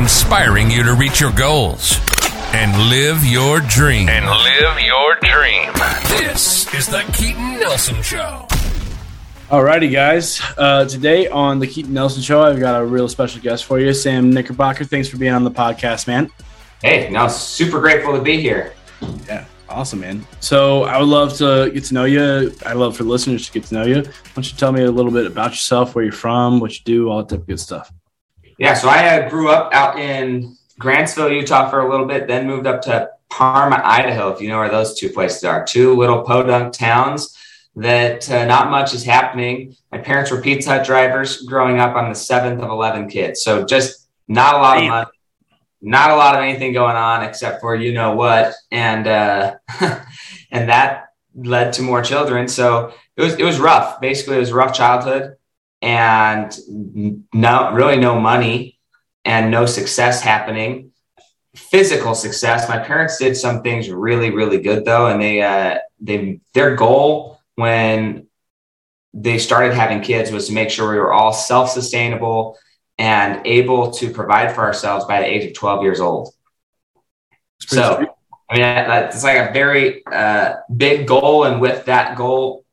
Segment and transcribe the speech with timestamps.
[0.00, 2.00] inspiring you to reach your goals
[2.54, 4.08] and live your dream.
[4.08, 5.70] And live your dream.
[6.08, 8.46] This is the Keaton Nelson Show.
[9.50, 10.40] Alrighty, guys.
[10.56, 13.92] Uh, today on the Keaton Nelson Show, I've got a real special guest for you,
[13.92, 14.84] Sam Knickerbocker.
[14.84, 16.30] Thanks for being on the podcast, man.
[16.82, 18.72] Hey, no, super grateful to be here.
[19.28, 20.26] Yeah, awesome, man.
[20.40, 22.54] So I would love to get to know you.
[22.64, 23.96] I'd love for listeners to get to know you.
[23.96, 26.80] Why don't you tell me a little bit about yourself, where you're from, what you
[26.84, 27.92] do, all that type of good stuff.
[28.60, 32.46] Yeah, so I uh, grew up out in Grantsville, Utah for a little bit, then
[32.46, 35.64] moved up to Parma, Idaho, if you know where those two places are.
[35.64, 37.38] Two little podunk towns
[37.76, 39.74] that uh, not much is happening.
[39.90, 41.96] My parents were Pizza Hut drivers growing up.
[41.96, 43.40] I'm the seventh of 11 kids.
[43.40, 44.84] So just not a lot Damn.
[44.84, 45.10] of money,
[45.80, 48.52] not a lot of anything going on except for you know what.
[48.70, 49.56] And, uh,
[50.50, 52.46] and that led to more children.
[52.46, 54.02] So it was, it was rough.
[54.02, 55.36] Basically, it was a rough childhood
[55.82, 56.56] and
[57.32, 58.78] no, really no money
[59.24, 60.92] and no success happening.
[61.54, 62.68] Physical success.
[62.68, 67.40] My parents did some things really, really good though, and they, uh, they, their goal
[67.56, 68.26] when
[69.12, 72.56] they started having kids was to make sure we were all self-sustainable
[72.98, 76.32] and able to provide for ourselves by the age of 12 years old.
[77.60, 78.08] So, sweet.
[78.50, 78.62] I mean,
[79.06, 81.44] it's like a very uh, big goal.
[81.44, 82.64] And with that goal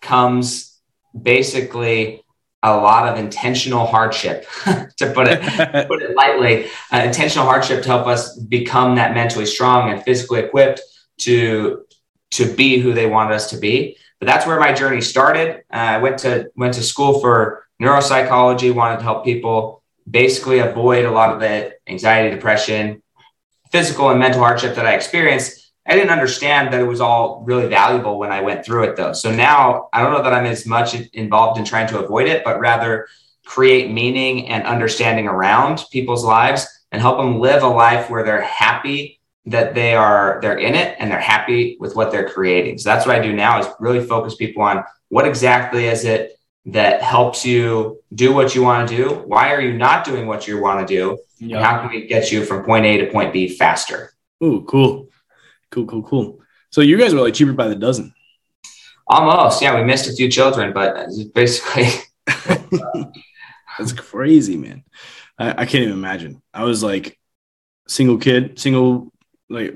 [0.00, 0.78] comes
[1.20, 2.23] basically
[2.64, 4.46] a lot of intentional hardship,
[4.96, 5.40] to put it
[5.88, 6.66] put it lightly.
[6.92, 10.80] Uh, intentional hardship to help us become that mentally strong and physically equipped
[11.18, 11.84] to
[12.32, 13.96] to be who they wanted us to be.
[14.18, 15.62] But that's where my journey started.
[15.72, 21.04] Uh, I went to went to school for neuropsychology, wanted to help people basically avoid
[21.04, 23.02] a lot of the anxiety, depression,
[23.70, 25.63] physical and mental hardship that I experienced.
[25.86, 29.12] I didn't understand that it was all really valuable when I went through it though.
[29.12, 32.42] So now I don't know that I'm as much involved in trying to avoid it,
[32.42, 33.06] but rather
[33.44, 38.40] create meaning and understanding around people's lives and help them live a life where they're
[38.42, 42.78] happy that they are they're in it and they're happy with what they're creating.
[42.78, 46.38] So that's what I do now is really focus people on what exactly is it
[46.66, 49.10] that helps you do what you want to do?
[49.26, 51.18] Why are you not doing what you want to do?
[51.40, 51.62] Yep.
[51.62, 54.14] how can we get you from point A to point B faster?
[54.42, 55.08] Ooh, cool.
[55.70, 56.40] Cool, cool, cool.
[56.70, 58.14] So you guys were like cheaper by the dozen.
[59.06, 59.60] Almost.
[59.62, 61.88] Yeah, we missed a few children, but basically
[63.78, 64.84] That's crazy, man.
[65.38, 66.42] I, I can't even imagine.
[66.52, 67.18] I was like
[67.88, 69.12] single kid, single
[69.50, 69.74] like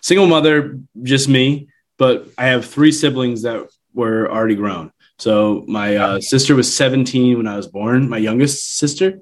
[0.00, 1.68] single mother, just me.
[1.98, 4.92] But I have three siblings that were already grown.
[5.18, 9.18] So my uh, sister was 17 when I was born, my youngest sister,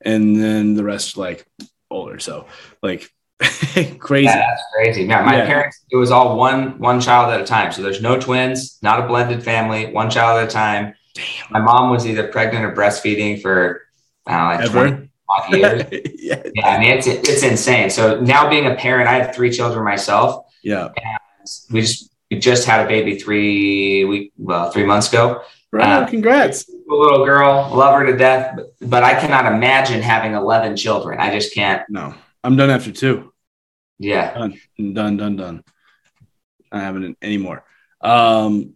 [0.00, 1.46] and then the rest like
[1.90, 2.18] older.
[2.18, 2.46] So
[2.82, 3.10] like
[3.98, 4.26] crazy.
[4.26, 5.04] Yeah, that's crazy.
[5.04, 5.46] Yeah, my yeah.
[5.46, 7.72] parents, it was all one one child at a time.
[7.72, 10.94] So there's no twins, not a blended family, one child at a time.
[11.14, 11.24] Damn.
[11.50, 13.82] My mom was either pregnant or breastfeeding for
[14.26, 15.08] I don't know, like Ever?
[15.50, 15.82] 20, years.
[16.18, 16.42] yeah.
[16.54, 17.90] yeah, I mean it's it's insane.
[17.90, 20.46] So now being a parent, I have three children myself.
[20.62, 25.42] Yeah, and we just we just had a baby three week well three months ago.
[25.72, 26.68] Right, uh, congrats.
[26.68, 31.18] A little girl, love her to death, but, but I cannot imagine having eleven children.
[31.18, 31.82] I just can't.
[31.88, 33.32] No, I'm done after two.
[33.98, 34.58] Yeah, done,
[34.94, 35.64] done, done, done.
[36.72, 37.64] I haven't anymore.
[38.00, 38.74] Um,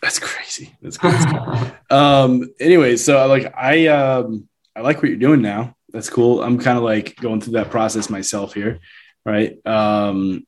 [0.00, 0.76] that's crazy.
[0.82, 1.24] That's crazy.
[1.90, 5.74] um, anyway, so like I um I like what you're doing now.
[5.90, 6.42] That's cool.
[6.42, 8.80] I'm kind of like going through that process myself here,
[9.24, 9.64] right?
[9.66, 10.46] Um,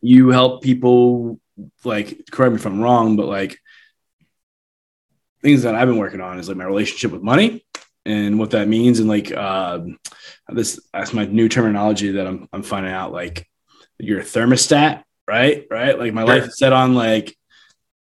[0.00, 1.40] you help people
[1.84, 3.58] like correct me if I'm wrong, but like
[5.42, 7.64] things that I've been working on is like my relationship with money
[8.04, 9.98] and what that means, and like um,
[10.48, 13.12] this that's my new terminology that I'm I'm finding out.
[13.12, 13.48] Like
[13.98, 15.66] you're a thermostat, right?
[15.70, 15.98] Right?
[15.98, 17.36] Like my life is set on like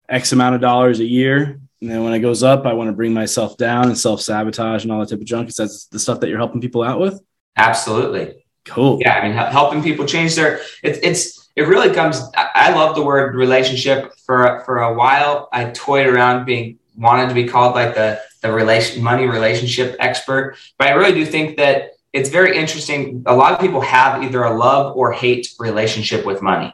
[0.10, 2.96] X amount of dollars a year, and then when it goes up, I want to
[2.96, 5.50] bring myself down and self sabotage and all that type of junk.
[5.50, 7.22] Is that the stuff that you're helping people out with?
[7.58, 8.46] Absolutely.
[8.66, 8.98] Cool.
[9.00, 12.22] Yeah, I mean, helping people change their it's it's it really comes.
[12.36, 14.14] I love the word relationship.
[14.26, 18.54] For for a while, I toyed around being wanted to be called like the the
[18.54, 23.24] relation money relationship expert, but I really do think that it's very interesting.
[23.26, 26.74] A lot of people have either a love or hate relationship with money.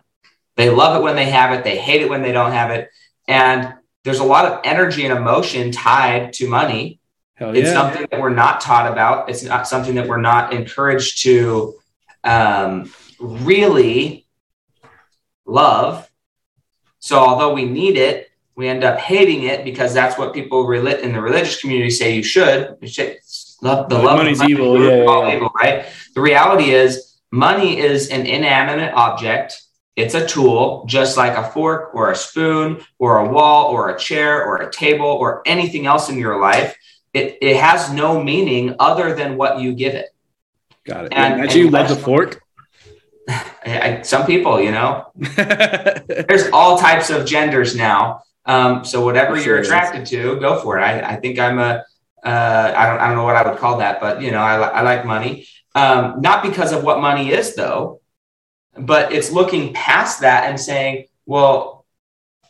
[0.58, 1.64] They love it when they have it.
[1.64, 2.90] They hate it when they don't have it.
[3.28, 3.74] And
[4.04, 7.00] there's a lot of energy and emotion tied to money.
[7.36, 9.30] Hell it's something that we're not taught about.
[9.30, 11.76] It's not something that we're not encouraged to
[12.24, 14.28] um, really
[15.46, 16.10] love.
[17.00, 21.14] So, although we need it, we end up hating it because that's what people in
[21.14, 22.78] the religious community say you should.
[22.82, 23.18] You should
[23.62, 25.36] love the love money's money, evil, yeah, yeah.
[25.36, 25.86] evil, right?
[26.16, 29.62] The reality is, money is an inanimate object
[29.96, 34.00] it's a tool, just like a fork or a spoon or a wall or a
[34.00, 36.78] chair or a table or anything else in your life.
[37.14, 40.10] It, it has no meaning other than what you give it.
[40.86, 41.14] Got it.
[41.14, 42.42] And- And, and you love the fork.
[43.30, 48.24] I, I, some people, you know, there's all types of genders now.
[48.52, 49.68] Um, so whatever Sure you're is.
[49.68, 50.82] attracted to, go for it.
[50.82, 51.72] I, I think I'm a,
[52.24, 54.56] uh, I don't, I don't know what I would call that, but you know, I,
[54.80, 55.48] I like money.
[55.74, 58.02] Um, not because of what money is though,
[58.78, 61.86] but it's looking past that and saying, well,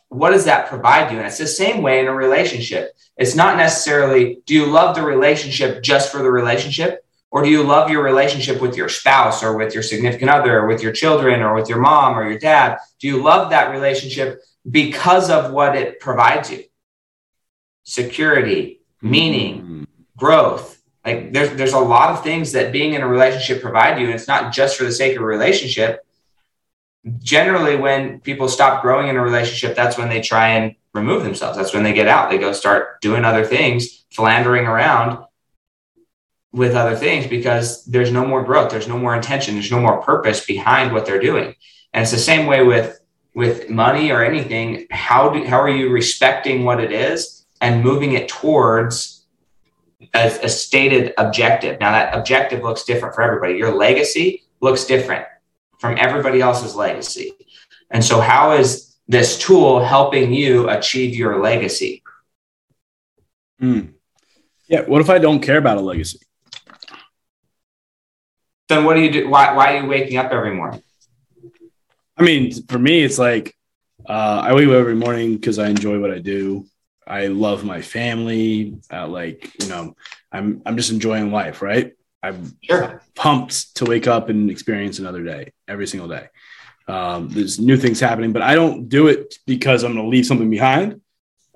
[0.08, 1.18] what does that provide you?
[1.18, 2.84] And it's the same way in a relationship.
[3.16, 7.04] It's not necessarily, do you love the relationship just for the relationship?
[7.30, 10.66] Or do you love your relationship with your spouse or with your significant other or
[10.66, 12.76] with your children or with your mom or your dad?
[13.00, 16.64] Do you love that relationship because of what it provides you?
[17.84, 19.86] Security, meaning, Mm.
[20.16, 20.80] growth.
[21.04, 24.06] Like there's there's a lot of things that being in a relationship provide you.
[24.06, 26.04] And it's not just for the sake of a relationship.
[27.18, 31.56] Generally, when people stop growing in a relationship, that's when they try and remove themselves.
[31.58, 32.30] That's when they get out.
[32.30, 35.24] They go start doing other things, philandering around
[36.52, 40.02] with other things because there's no more growth, there's no more intention, there's no more
[40.02, 41.56] purpose behind what they're doing.
[41.92, 43.00] And it's the same way with
[43.34, 44.86] with money or anything.
[44.90, 49.24] How do how are you respecting what it is and moving it towards
[50.14, 51.80] a, a stated objective?
[51.80, 53.54] Now that objective looks different for everybody.
[53.54, 55.26] Your legacy looks different
[55.78, 57.32] from everybody else's legacy.
[57.90, 62.02] And so how is this tool helping you achieve your legacy?
[63.60, 63.94] Mm.
[64.68, 64.82] Yeah.
[64.82, 66.18] What if I don't care about a legacy?
[68.68, 69.28] Then what do you do?
[69.28, 70.82] Why, why are you waking up every morning?
[72.16, 73.54] I mean, for me, it's like
[74.08, 76.66] uh, I wake up every morning because I enjoy what I do.
[77.06, 78.76] I love my family.
[78.92, 79.94] Uh, like you know,
[80.30, 81.92] I'm I'm just enjoying life, right?
[82.22, 83.02] I'm Sure.
[83.16, 86.28] pumped to wake up and experience another day every single day.
[86.86, 90.26] Um, there's new things happening, but I don't do it because I'm going to leave
[90.26, 91.00] something behind.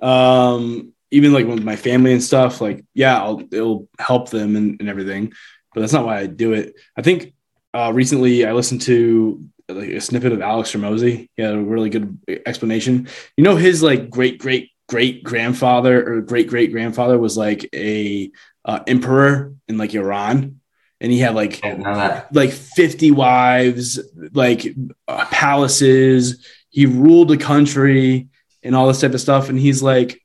[0.03, 4.81] Um, even like with my family and stuff, like yeah, I'll, it'll help them and,
[4.81, 5.33] and everything,
[5.75, 6.75] but that's not why I do it.
[6.97, 7.35] I think
[7.73, 11.29] uh, recently I listened to like a snippet of Alex Hormozi.
[11.37, 13.09] He had a really good explanation.
[13.37, 18.31] You know, his like great great great grandfather or great great grandfather was like a
[18.65, 20.61] uh, emperor in like Iran,
[21.01, 22.35] and he had like I didn't know that.
[22.35, 24.01] like 50 wives,
[24.33, 24.75] like
[25.09, 26.47] uh, palaces.
[26.71, 28.29] He ruled the country
[28.63, 29.49] and all this type of stuff.
[29.49, 30.21] And he's like,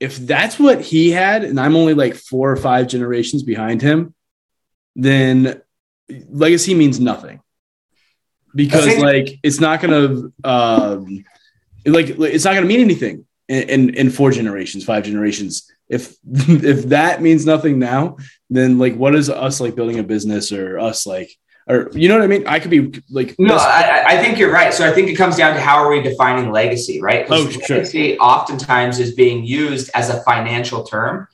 [0.00, 4.14] if that's what he had, and I'm only like four or five generations behind him,
[4.96, 5.62] then
[6.28, 7.40] legacy means nothing.
[8.54, 11.24] Because think- like it's not gonna um
[11.86, 15.70] like it's not gonna mean anything in, in in four generations, five generations.
[15.88, 18.16] If if that means nothing now,
[18.50, 21.36] then like what is us like building a business or us like
[21.68, 22.46] or you know what I mean?
[22.46, 24.74] I could be like No, I, I think you're right.
[24.74, 27.26] So I think it comes down to how are we defining legacy, right?
[27.30, 27.78] Oh, sure.
[27.78, 31.28] Legacy oftentimes is being used as a financial term.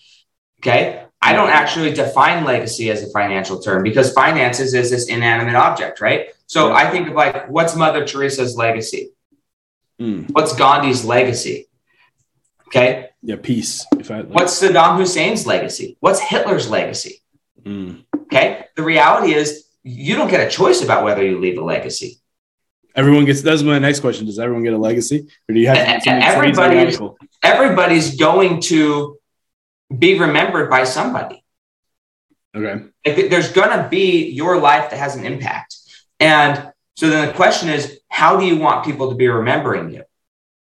[0.60, 1.04] Okay.
[1.20, 6.00] I don't actually define legacy as a financial term because finances is this inanimate object,
[6.00, 6.28] right?
[6.48, 6.74] So Yeah.
[6.74, 9.10] I think of like, what's Mother Teresa's legacy?
[10.00, 11.66] Mm, What's Gandhi's legacy?
[12.68, 13.08] Okay.
[13.22, 13.84] yeah, peace.
[13.98, 15.96] If I like, What's Saddam Hussein's legacy?
[16.00, 17.22] What's Hitler's legacy?
[17.64, 18.04] mm.
[18.24, 18.64] Okay.
[18.76, 22.18] The reality is you don't get a choice about whether you leave a legacy.
[22.94, 24.26] everyone gets that's my next question.
[24.26, 25.28] Does everyone get a legacy?
[25.48, 26.96] Or do you have And- and everybody-
[27.42, 29.16] Everybody's going to
[29.96, 31.42] be remembered by somebody.
[32.56, 32.84] Okay.
[33.06, 35.76] Like, there's going to be your life that has an impact.
[36.20, 40.02] And so then the question is, how do you want people to be remembering you?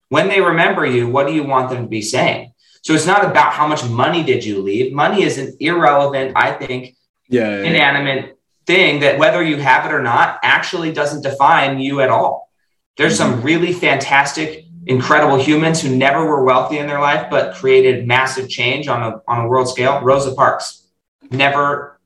[0.09, 2.53] When they remember you, what do you want them to be saying?
[2.81, 4.93] So it's not about how much money did you leave.
[4.93, 6.95] Money is an irrelevant, I think,
[7.29, 7.49] Yeah.
[7.49, 7.69] yeah, yeah.
[7.69, 12.49] inanimate thing that whether you have it or not actually doesn't define you at all.
[12.97, 13.45] There's some mm-hmm.
[13.45, 18.87] really fantastic, incredible humans who never were wealthy in their life, but created massive change
[18.87, 20.01] on a, on a world scale.
[20.01, 20.87] Rosa Parks
[21.31, 21.99] never,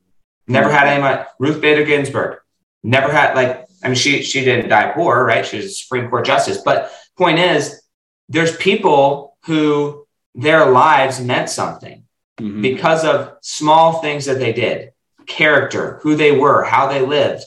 [0.47, 1.23] never had any money.
[1.39, 2.39] Ruth Bader Ginsburg
[2.83, 5.45] never had like, I mean, she, she didn't die poor, right?
[5.45, 6.59] She was a Supreme Court justice.
[6.63, 7.81] But point is,
[8.29, 10.05] there's people who
[10.35, 12.03] their lives meant something
[12.39, 12.61] Mhm.
[12.61, 14.91] because of small things that they did
[15.25, 17.43] character who they were how they lived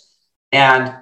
[0.51, 0.93] and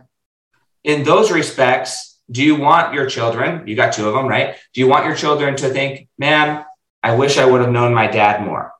[0.85, 4.81] in those respects do you want your children you got two of them right do
[4.83, 6.65] you want your children to think man
[7.03, 8.73] i wish i would have known my dad more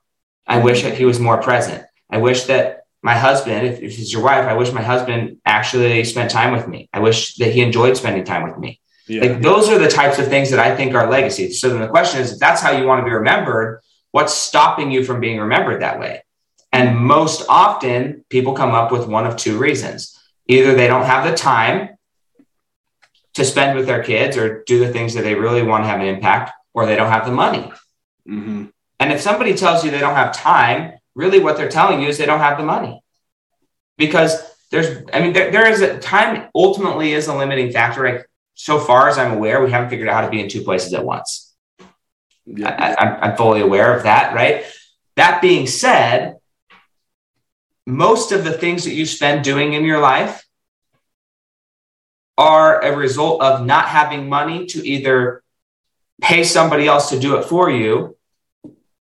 [0.45, 4.11] i wish that he was more present i wish that my husband if, if he's
[4.13, 7.61] your wife i wish my husband actually spent time with me i wish that he
[7.61, 9.21] enjoyed spending time with me Yeah.
[9.23, 11.45] like those are the types of things that I think are legacy.
[11.59, 14.91] So then the question is, if that's how you want to be remembered, what's stopping
[14.93, 16.21] you from being remembered that way?
[16.71, 19.99] And most often, people come up with one of two reasons:
[20.55, 21.77] either they don't have the time
[23.33, 26.01] to spend with their kids or do the things that they really want to have
[26.01, 27.65] an impact, or they don't have the money.
[28.29, 28.71] Mhm.
[28.99, 32.17] And if somebody tells you they don't have time, really what they're telling you is
[32.17, 33.03] they don't have the money.
[33.97, 38.09] Because there's, I mean, there, there is a time ultimately is a limiting factor.
[38.09, 40.63] Like so far as I'm aware, we haven't figured out how to be in two
[40.63, 41.53] places at once.
[42.45, 42.69] Yeah.
[42.69, 44.63] I, I'm fully aware of that, right?
[45.17, 46.37] That being said,
[47.85, 50.45] most of the things that you spend doing in your life
[52.37, 55.43] are a result of not having money to either
[56.21, 58.15] pay somebody else to do it for you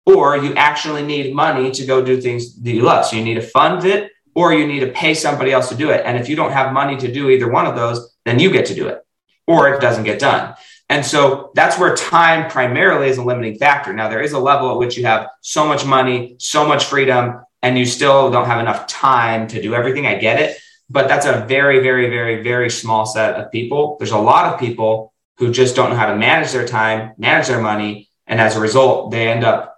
[0.05, 3.05] or you actually need money to go do things that you love.
[3.05, 5.91] So you need to fund it or you need to pay somebody else to do
[5.91, 6.03] it.
[6.05, 8.65] And if you don't have money to do either one of those, then you get
[8.67, 9.05] to do it
[9.47, 10.55] or it doesn't get done.
[10.89, 13.93] And so that's where time primarily is a limiting factor.
[13.93, 17.41] Now, there is a level at which you have so much money, so much freedom,
[17.61, 20.05] and you still don't have enough time to do everything.
[20.05, 20.57] I get it.
[20.89, 23.95] But that's a very, very, very, very small set of people.
[23.97, 27.47] There's a lot of people who just don't know how to manage their time, manage
[27.47, 28.09] their money.
[28.27, 29.72] And as a result, they end up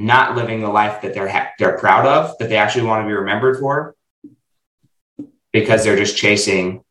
[0.00, 3.06] not living the life that they're, ha- they're proud of, that they actually want to
[3.06, 3.94] be remembered for,
[5.52, 6.82] because they're just chasing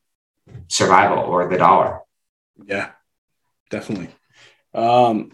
[0.68, 2.01] survival or the dollar.
[2.66, 2.92] Yeah,
[3.70, 4.10] definitely.
[4.74, 5.32] Um,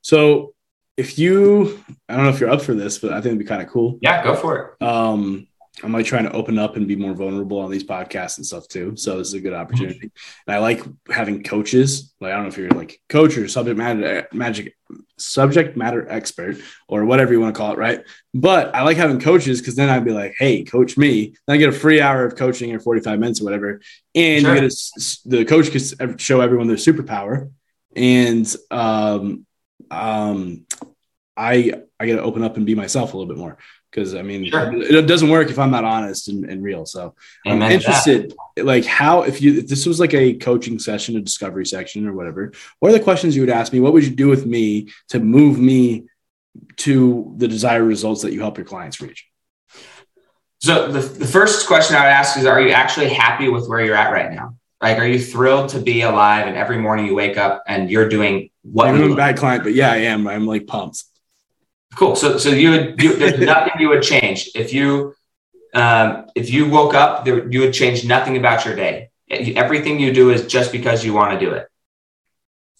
[0.00, 0.54] so
[0.96, 3.44] if you, I don't know if you're up for this, but I think it'd be
[3.44, 3.98] kind of cool.
[4.00, 4.82] Yeah, go for it.
[4.82, 5.48] Um,
[5.82, 8.66] I'm like trying to open up and be more vulnerable on these podcasts and stuff
[8.66, 8.96] too.
[8.96, 10.10] So this is a good opportunity.
[10.46, 12.14] And I like having coaches.
[12.18, 14.74] Like I don't know if you're like coach or subject matter magic
[15.18, 16.56] subject matter expert
[16.88, 18.04] or whatever you want to call it, right?
[18.32, 21.34] But I like having coaches because then I'd be like, hey, coach me.
[21.46, 23.80] Then I get a free hour of coaching or 45 minutes or whatever.
[24.14, 24.54] And Sure.
[24.54, 27.50] you get a, the coach could show everyone their superpower.
[27.94, 29.46] And um
[29.90, 30.64] um
[31.36, 33.58] I I get to open up and be myself a little bit more
[33.96, 34.72] because I mean Sure.
[34.74, 36.84] it, doesn't work if I'm not honest and, and real.
[36.84, 37.14] So
[37.46, 41.20] I'm Amen interested, like how if you if this was like a coaching session, a
[41.20, 42.52] discovery section, or whatever.
[42.80, 43.80] What are the questions you would ask me?
[43.80, 46.04] What would you do with me to move me
[46.76, 49.26] to the desired results that you help your clients reach?
[50.58, 53.84] So the, the first question I would ask is, are you actually happy with where
[53.84, 54.56] you're at right now?
[54.80, 58.08] Like, are you thrilled to be alive and every morning you wake up and you're
[58.08, 60.26] doing what I'm a bad client, but yeah, I am.
[60.26, 61.04] I'm like pumped.
[61.96, 62.14] Cool.
[62.16, 65.14] So, so you would, you, there's nothing you would change if you,
[65.74, 69.10] um, if you woke up, there, you would change nothing about your day.
[69.28, 71.68] Everything you do is just because you want to do it.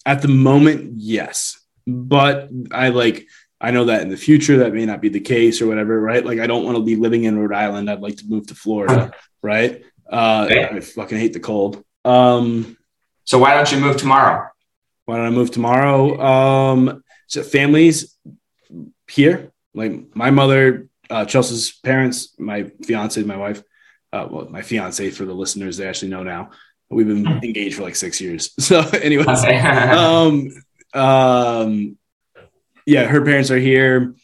[0.05, 3.27] At the moment, yes, but I like.
[3.59, 6.23] I know that in the future that may not be the case or whatever, right?
[6.23, 7.89] Like I don't want to be living in Rhode Island.
[7.89, 9.83] I'd like to move to Florida, right?
[10.07, 10.77] Uh, Okay.
[10.77, 11.83] I fucking hate the cold.
[12.05, 12.77] Um,
[13.25, 14.47] So why don't you move tomorrow?
[15.05, 16.21] Why don't I move tomorrow?
[16.21, 18.15] Um, so families
[19.09, 23.63] here, like my mother, uh, Chelsea's parents, my fiance, my wife,
[24.13, 26.51] uh, well, my fiance for the listeners, they actually know now.
[26.89, 28.51] We've been engaged for like six years.
[28.59, 29.59] So, anyways, Okay.
[29.59, 30.49] um,
[30.93, 31.97] um,
[32.85, 34.15] yeah, her parents are here.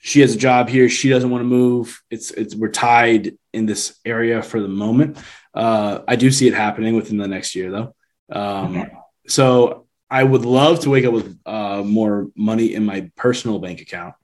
[0.00, 0.88] She has a job here.
[0.88, 2.00] She doesn't want to move.
[2.08, 5.18] It's it's we're tied in this area for the moment.
[5.52, 7.94] Uh, I do see it happening within the next year though.
[8.30, 8.90] Um, Okay.
[9.26, 13.80] So I would love to wake up with uh, more money in my personal bank
[13.80, 14.14] account.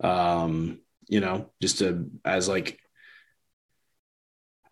[0.00, 2.78] Um, you know, just to as like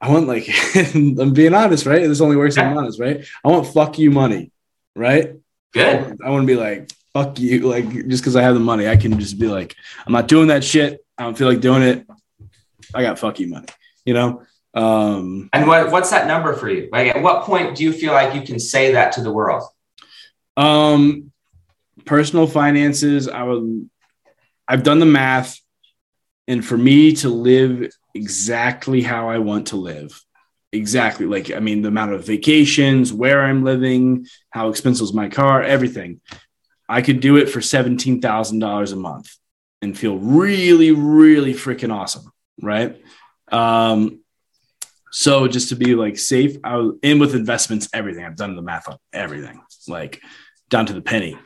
[0.00, 0.48] I want like
[0.94, 2.06] I'm being honest, right?
[2.06, 3.24] This only works if I'm honest, right?
[3.44, 4.52] I want fuck you money,
[4.94, 5.34] right?
[5.72, 6.18] Good.
[6.24, 7.60] I want to be like, fuck you.
[7.68, 9.74] Like, just because I have the money, I can just be like,
[10.06, 11.04] I'm not doing that shit.
[11.16, 12.06] I don't feel like doing it.
[12.94, 13.66] I got fuck you money,
[14.04, 14.42] you know?
[14.74, 16.88] Um, And what, what's that number for you?
[16.90, 19.62] Like, at what point do you feel like you can say that to the world?
[20.58, 21.32] Um,
[22.04, 23.88] personal finances, I would,
[24.66, 25.58] I've done the math.
[26.48, 30.20] And for me to live exactly how I want to live,
[30.72, 35.28] exactly like, I mean, the amount of vacations, where I'm living, how expensive is my
[35.28, 36.20] car, everything.
[36.88, 39.36] I could do it for $17,000 a month
[39.80, 42.32] and feel really, really freaking awesome.
[42.60, 43.00] Right.
[43.52, 44.20] Um,
[45.12, 48.24] so just to be like safe, I was in with investments, everything.
[48.24, 50.20] I've done the math on everything, like
[50.68, 51.38] down to the penny.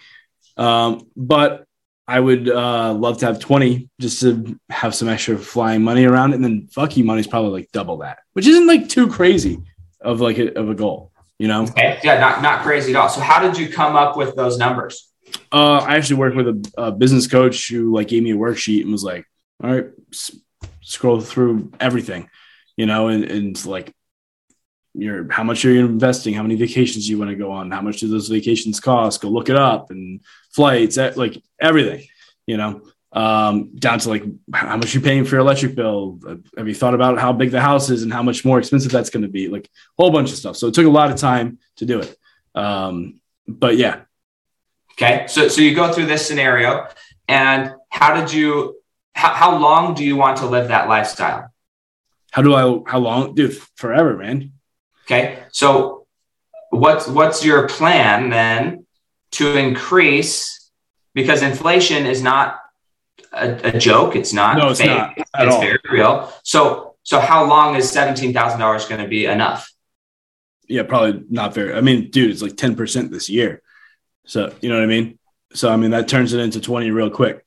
[0.56, 1.64] Um, but
[2.06, 6.34] I would uh, love to have 20 just to have some extra flying money around.
[6.34, 9.58] And then fuck you money is probably like double that, which isn't like too crazy
[10.00, 11.62] of like a, of a goal, you know?
[11.62, 12.00] Okay.
[12.02, 13.08] Yeah, not, not crazy at all.
[13.08, 15.08] So how did you come up with those numbers?
[15.50, 18.82] Uh, I actually worked with a, a business coach who like gave me a worksheet
[18.82, 19.24] and was like,
[19.62, 20.36] all right, s-
[20.82, 22.28] scroll through everything,
[22.76, 23.94] you know, and, and like
[24.94, 27.70] your how much are you're investing, how many vacations do you want to go on,
[27.70, 30.20] how much do those vacations cost, go look it up and
[30.50, 32.04] flights, like everything,
[32.46, 32.82] you know,
[33.12, 36.18] um, down to like how much you're paying for your electric bill.
[36.26, 38.92] Uh, Have you thought about how big the house is and how much more expensive
[38.92, 39.48] that's going to be?
[39.48, 40.56] Like a whole bunch of stuff.
[40.56, 42.16] So it took a lot of time to do it.
[42.54, 44.02] Um, but yeah,
[44.92, 45.26] Okay.
[45.26, 46.86] So, so you go through this scenario
[47.28, 48.76] and how did you,
[49.14, 51.52] how, how long do you want to live that lifestyle?
[52.30, 52.90] How do I?
[52.90, 53.34] How long?
[53.34, 54.52] Dude, forever, man.
[55.12, 55.42] Okay.
[55.52, 56.06] So
[56.70, 58.86] what's what's your plan then
[59.32, 60.70] to increase
[61.14, 62.58] because inflation is not
[63.32, 64.16] a, a joke.
[64.16, 64.88] It's not No, it's fake.
[64.88, 65.60] not It's all.
[65.60, 66.32] very real.
[66.44, 69.70] So so how long is seventeen thousand dollars going to be enough?
[70.68, 71.74] Yeah, probably not very.
[71.74, 73.62] I mean, dude, it's like ten percent this year.
[74.24, 75.18] So you know what I mean.
[75.52, 77.44] So I mean that turns it into twenty real quick.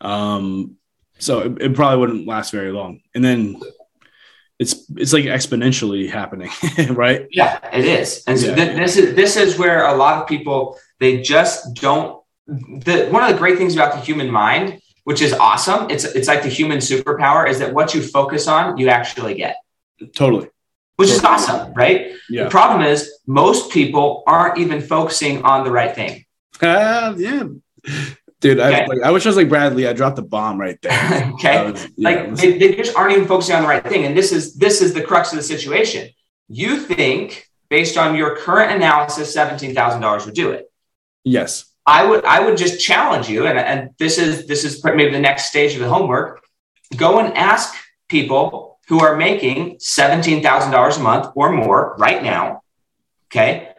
[0.00, 0.76] Um,
[1.18, 3.60] so it, it probably wouldn't last very long, and then
[4.58, 6.50] it's it's like exponentially happening,
[6.90, 7.26] right?
[7.30, 8.24] Yeah, it is.
[8.26, 8.54] And so Yeah.
[8.56, 12.20] thi- this is this is where a lot of people they just don't.
[12.46, 16.26] The one of the great things about the human mind, which is awesome, it's it's
[16.28, 19.56] like the human superpower, is that what you focus on, you actually get,
[20.14, 20.48] Totally.
[20.96, 22.12] which is awesome, right?
[22.30, 22.44] Yeah.
[22.44, 26.24] The problem is most people aren't even focusing on the right thing.
[26.60, 27.44] Uh, yeah.
[28.40, 28.86] Dude, I, Okay.
[28.86, 29.88] like, I wish I was like Bradley.
[29.88, 31.30] I dropped the bomb right there.
[31.34, 31.70] okay.
[31.72, 34.16] Was- yeah, like was- they, they just aren't even focusing on the right thing and
[34.16, 36.08] this is this is the crux of the situation
[36.48, 40.70] you think based on your current analysis $17000 would do it
[41.24, 41.66] yes.
[41.84, 45.18] i would i would just challenge you and, and this is this is maybe the
[45.20, 46.42] next stage of the homework
[46.96, 47.74] go and ask
[48.08, 52.62] people who are making $17000 a month or more right now
[53.26, 53.74] okay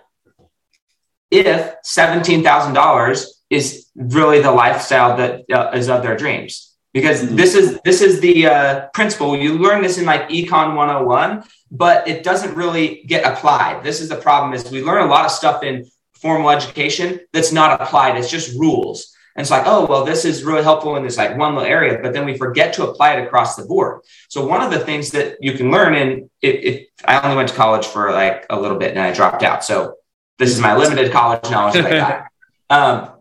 [1.32, 6.74] if $17000 is really the lifestyle that uh, is of their dreams.
[6.94, 7.36] Because Mhm.
[7.36, 9.36] this is this is the uh, principle.
[9.38, 13.84] You learn this in like econ 101 but it doesn't really get applied.
[13.84, 17.52] This is the problem is we learn a lot of stuff in formal education that's
[17.52, 18.18] not applied.
[18.18, 19.14] It's just rules.
[19.36, 22.00] And it's like oh well this is really helpful in this like one little area
[22.02, 24.02] but then we forget to apply it across the board.
[24.30, 27.50] So one of the things that you can learn in it, it i only went
[27.50, 29.64] to college for like a little bit and i dropped out.
[29.64, 29.96] So
[30.40, 31.86] this is my limited college knowledge that.
[31.86, 32.26] I got
[32.72, 33.19] um,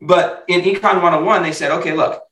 [0.00, 2.22] but in Econ 101, they said, okay, look,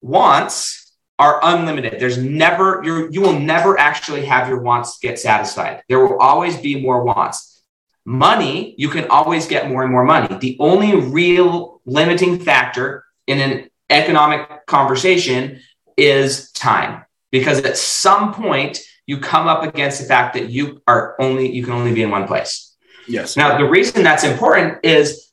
[0.00, 2.00] wants are unlimited.
[2.00, 5.82] There's never, you're, you will never actually have your wants get satisfied.
[5.88, 7.62] There will always be more wants.
[8.04, 10.36] Money, you can always get more and more money.
[10.38, 15.60] The only real limiting factor in an economic conversation
[15.96, 17.04] is time.
[17.30, 21.64] Because at some point, you come up against the fact that you are only, you
[21.64, 22.76] can only be in one place.
[23.06, 23.36] Yes.
[23.36, 25.30] Now, the reason that's important is,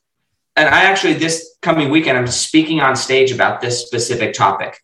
[0.56, 4.78] and I actually, this coming weekend, I'm speaking on stage about this specific topic.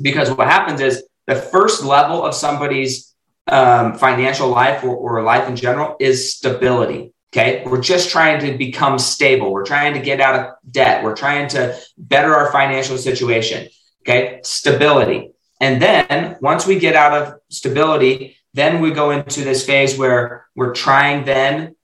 [0.00, 3.14] Because what happens is the first level of somebody's
[3.46, 7.12] um, financial life or, or life in general is stability.
[7.32, 7.64] Okay.
[7.66, 9.52] We're just trying to become stable.
[9.52, 11.02] We're trying to get out of debt.
[11.02, 13.68] We're trying to better our financial situation.
[14.02, 14.40] Okay.
[14.44, 15.32] Stability.
[15.60, 20.46] And then once we get out of stability, then we go into this phase where
[20.54, 21.74] we're trying then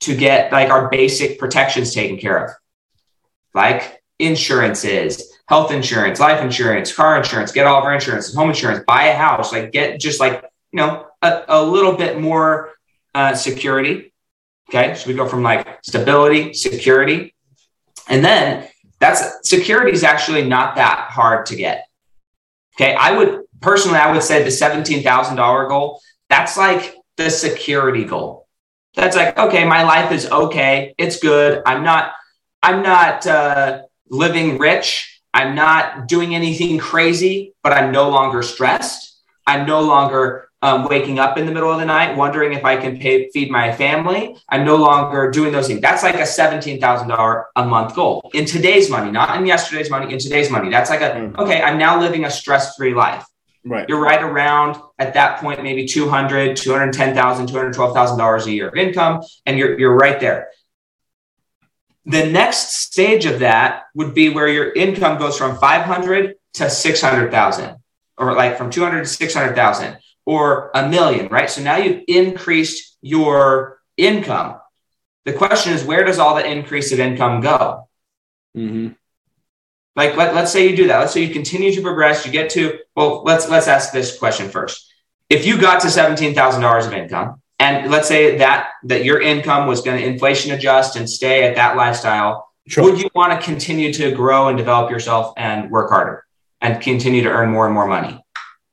[0.00, 2.50] to get like our basic protections taken care of,
[3.54, 8.84] like insurances, health insurance, life insurance, car insurance, get all of our insurance, home insurance,
[8.86, 12.74] buy a house, like get just like, you know, a, a little bit more
[13.14, 14.12] uh, security.
[14.68, 14.94] Okay.
[14.94, 17.34] So we go from like stability, security.
[18.08, 21.86] And then that's security is actually not that hard to get.
[22.76, 22.94] Okay.
[22.94, 28.48] I would personally, I would say the $17,000 goal, that's like the security goal
[28.94, 32.12] that's like okay my life is okay it's good i'm not
[32.62, 35.20] i'm not uh, living rich.
[35.34, 39.04] I'm not doing anything crazy but i'm no longer stressed.
[39.46, 42.76] I'm no longer um, waking up in the middle of the night wondering if i
[42.76, 44.36] can pay, feed my family.
[44.48, 45.80] I'm no longer doing those things.
[45.80, 50.18] That's like a $17000 a month goal in today's money not in yesterday's money in
[50.18, 50.68] today's money.
[50.70, 51.38] That's like a Mm.
[51.38, 53.24] okay i'm now living a stress-free life.
[53.64, 53.86] Right.
[53.88, 59.58] you're right around at that point maybe 200 210000 $212,000 a year of income and
[59.58, 60.48] you're, you're right there
[62.08, 67.76] the next stage of that would be where your income goes from 500 to 600000
[68.16, 71.50] or like from 200 to 600000 or a million right?
[71.50, 74.58] So now you've increased your income.
[75.26, 77.84] The question is where does all the increase of income go?
[78.56, 78.94] Mm-hmm.
[79.94, 81.00] like let, let's say you do that.
[81.00, 82.24] Let's say you continue to progress.
[82.24, 84.90] You get to well let's let's ask this question first.
[85.28, 89.80] If you got to $17000 of income and let's say that that your income was
[89.80, 92.84] going to inflation adjust and stay at that lifestyle Sure.
[92.84, 96.24] would you want to continue to grow and develop yourself and work harder
[96.60, 98.22] and continue to earn more and more money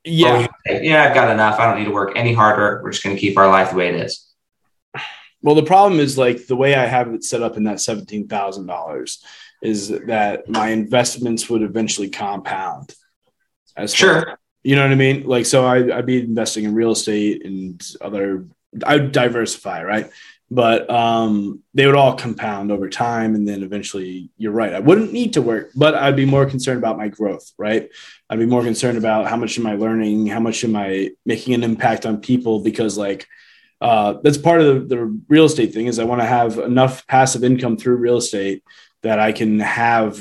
[0.03, 0.47] yeah.
[0.67, 3.15] say, yeah i've got enough i don't need to work any harder we're just going
[3.15, 4.21] to keep our life the way it is
[5.41, 8.27] Well, the problem is like the way I have it set up in that seventeen
[8.27, 9.23] thousand dollars
[9.61, 12.93] is that my investments would eventually compound.
[13.77, 15.27] As far- sure you know what I mean?
[15.27, 18.47] Like, so I, I'd be investing in real estate and other.
[18.85, 20.11] I'd diversify, right?
[20.51, 23.33] but um, they would all compound over time.
[23.35, 24.73] And then eventually, you're right.
[24.73, 27.89] I wouldn't need to work, but I'd be more concerned about my growth, right?
[28.29, 31.55] I'd be more concerned about how much am I learning, how much am I making
[31.55, 33.27] an impact on people, because like
[33.81, 37.05] uh, that's part of the, the real estate thing is I want to have enough
[37.07, 38.63] passive income through real estate
[39.01, 40.19] that I can have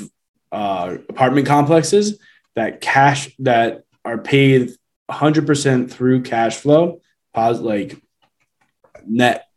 [0.51, 2.19] uh, apartment complexes
[2.55, 4.71] that cash that are paid
[5.09, 7.01] 100% through cash flow,
[7.35, 8.01] like
[9.07, 9.47] net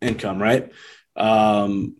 [0.00, 0.72] income, right?
[1.16, 1.96] Um,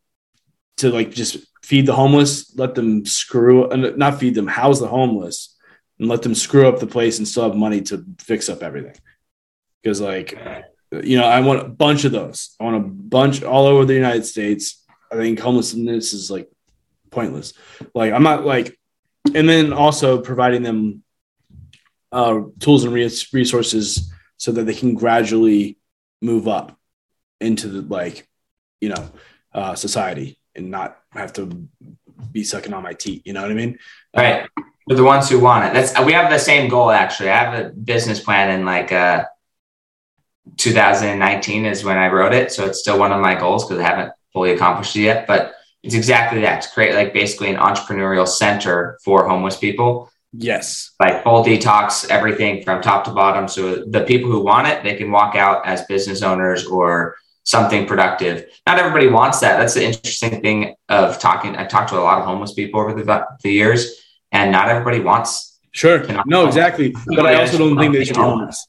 [0.78, 4.88] to like just feed the homeless, let them screw, uh, not feed them, house the
[4.88, 5.56] homeless,
[5.98, 8.96] and let them screw up the place and still have money to fix up everything.
[9.82, 10.38] Because like,
[10.90, 12.54] you know, I want a bunch of those.
[12.58, 14.84] I want a bunch all over the United States.
[15.12, 16.48] I think homelessness is like
[17.10, 17.52] pointless.
[17.94, 18.78] Like I'm not like,
[19.34, 21.02] and then also providing them
[22.12, 25.76] uh, tools and resources so that they can gradually
[26.22, 26.77] move up
[27.40, 28.28] into the like,
[28.80, 29.10] you know,
[29.52, 31.68] uh, society and not have to
[32.32, 33.22] be sucking on my teeth.
[33.24, 33.78] You know what I mean?
[34.16, 34.48] Right.
[34.88, 35.72] For the ones who want it.
[35.74, 37.30] That's we have the same goal actually.
[37.30, 39.24] I have a business plan in like uh
[40.56, 42.50] 2019 is when I wrote it.
[42.52, 45.26] So it's still one of my goals because I haven't fully accomplished it yet.
[45.26, 50.10] But it's exactly that to create like basically an entrepreneurial center for homeless people.
[50.32, 50.92] Yes.
[51.00, 53.48] Like full detox, everything from top to bottom.
[53.48, 57.16] So the people who want it, they can walk out as business owners or
[57.48, 58.44] something productive.
[58.66, 59.56] Not everybody wants that.
[59.56, 61.56] That's the interesting thing of talking.
[61.56, 65.00] I've talked to a lot of homeless people over the, the years, and not everybody
[65.00, 65.58] wants.
[65.72, 66.06] Sure.
[66.26, 66.94] No, exactly.
[67.06, 68.68] But I also don't think they should be homeless.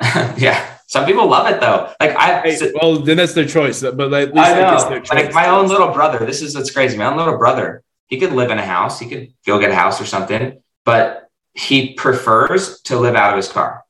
[0.36, 0.72] yeah.
[0.88, 1.92] Some people love it though.
[2.00, 3.80] Like I, hey, well, then that's their choice.
[3.80, 5.02] But like, I know.
[5.10, 6.24] Like my own little brother.
[6.26, 6.96] This is what's crazy.
[6.96, 7.82] My own little brother.
[8.08, 8.98] He could live in a house.
[8.98, 13.36] He could go get a house or something, but he prefers to live out of
[13.36, 13.84] his car.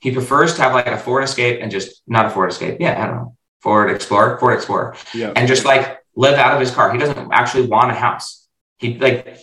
[0.00, 2.78] He prefers to have like a Ford Escape and just not a Ford Escape.
[2.80, 3.36] Yeah, I don't know.
[3.60, 4.96] Ford Explorer, Ford Explorer.
[5.14, 5.32] Yeah.
[5.34, 6.92] And just like live out of his car.
[6.92, 8.46] He doesn't actually want a house.
[8.78, 9.38] He like.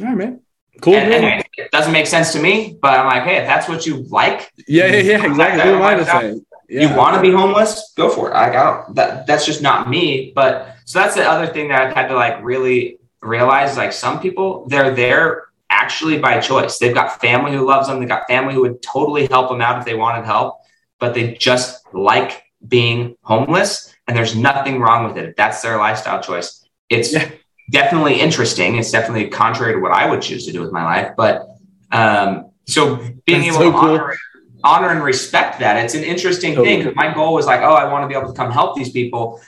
[0.00, 0.40] All right, man.
[0.80, 0.94] Cool.
[0.94, 3.84] And, and it doesn't make sense to me, but I'm like, hey, if that's what
[3.84, 5.62] you like, yeah, yeah, yeah, exactly.
[5.62, 6.40] Am I to say?
[6.68, 6.88] Yeah.
[6.88, 7.92] You want to be homeless?
[7.96, 8.34] Go for it.
[8.34, 9.26] I got that.
[9.26, 10.32] That's just not me.
[10.34, 13.76] But so that's the other thing that I've had to like really realize.
[13.76, 16.78] Like some people, they're there actually by choice.
[16.78, 17.98] They've got family who loves them.
[17.98, 20.60] They've got family who would totally help them out if they wanted help,
[20.98, 25.30] but they just like being homeless, and there's nothing wrong with it.
[25.30, 27.30] If that's their lifestyle choice, it's yeah
[27.70, 28.76] definitely interesting.
[28.76, 31.12] It's definitely contrary to what I would choose to do with my life.
[31.16, 31.48] But
[31.92, 32.96] um, so
[33.26, 34.60] being That's able so to honor, cool.
[34.64, 36.84] honor and respect that, it's an interesting totally.
[36.84, 36.92] thing.
[36.94, 39.40] My goal was like, oh, I want to be able to come help these people.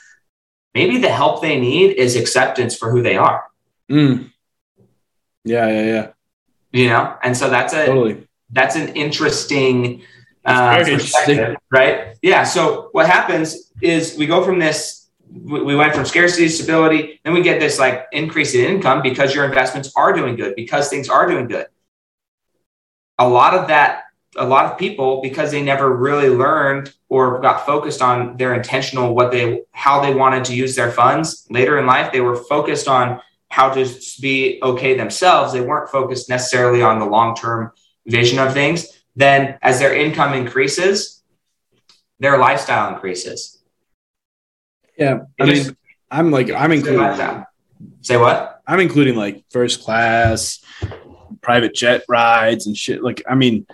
[0.75, 3.45] Maybe the help they need is acceptance for who they are.
[3.91, 4.31] Mm.
[5.45, 6.09] Yeah, yeah, yeah.
[6.73, 8.27] You know, and so that's a totally.
[8.51, 10.03] that's an interesting
[10.45, 12.17] uh, perspective, right?
[12.23, 12.45] Yeah.
[12.45, 15.03] So what happens is we go from this
[15.45, 19.35] we went from scarcity to stability then we get this like increase in income because
[19.35, 21.67] your investments are doing good because things are doing good
[23.19, 24.05] a lot of that
[24.37, 29.15] a lot of people because they never really learned or got focused on their intentional
[29.15, 32.89] what they how they wanted to use their funds later in life they were focused
[32.89, 33.89] on how to
[34.21, 37.73] be okay themselves they weren't focused necessarily on the long term
[38.07, 41.23] vision of things then as their income increases
[42.19, 43.63] their lifestyle increases
[44.97, 45.77] yeah, I mean,
[46.11, 47.45] I'm like I'm including.
[48.03, 48.61] Say what?
[48.67, 50.63] I'm including like first class,
[51.41, 53.03] private jet rides and shit.
[53.03, 53.67] Like, I mean,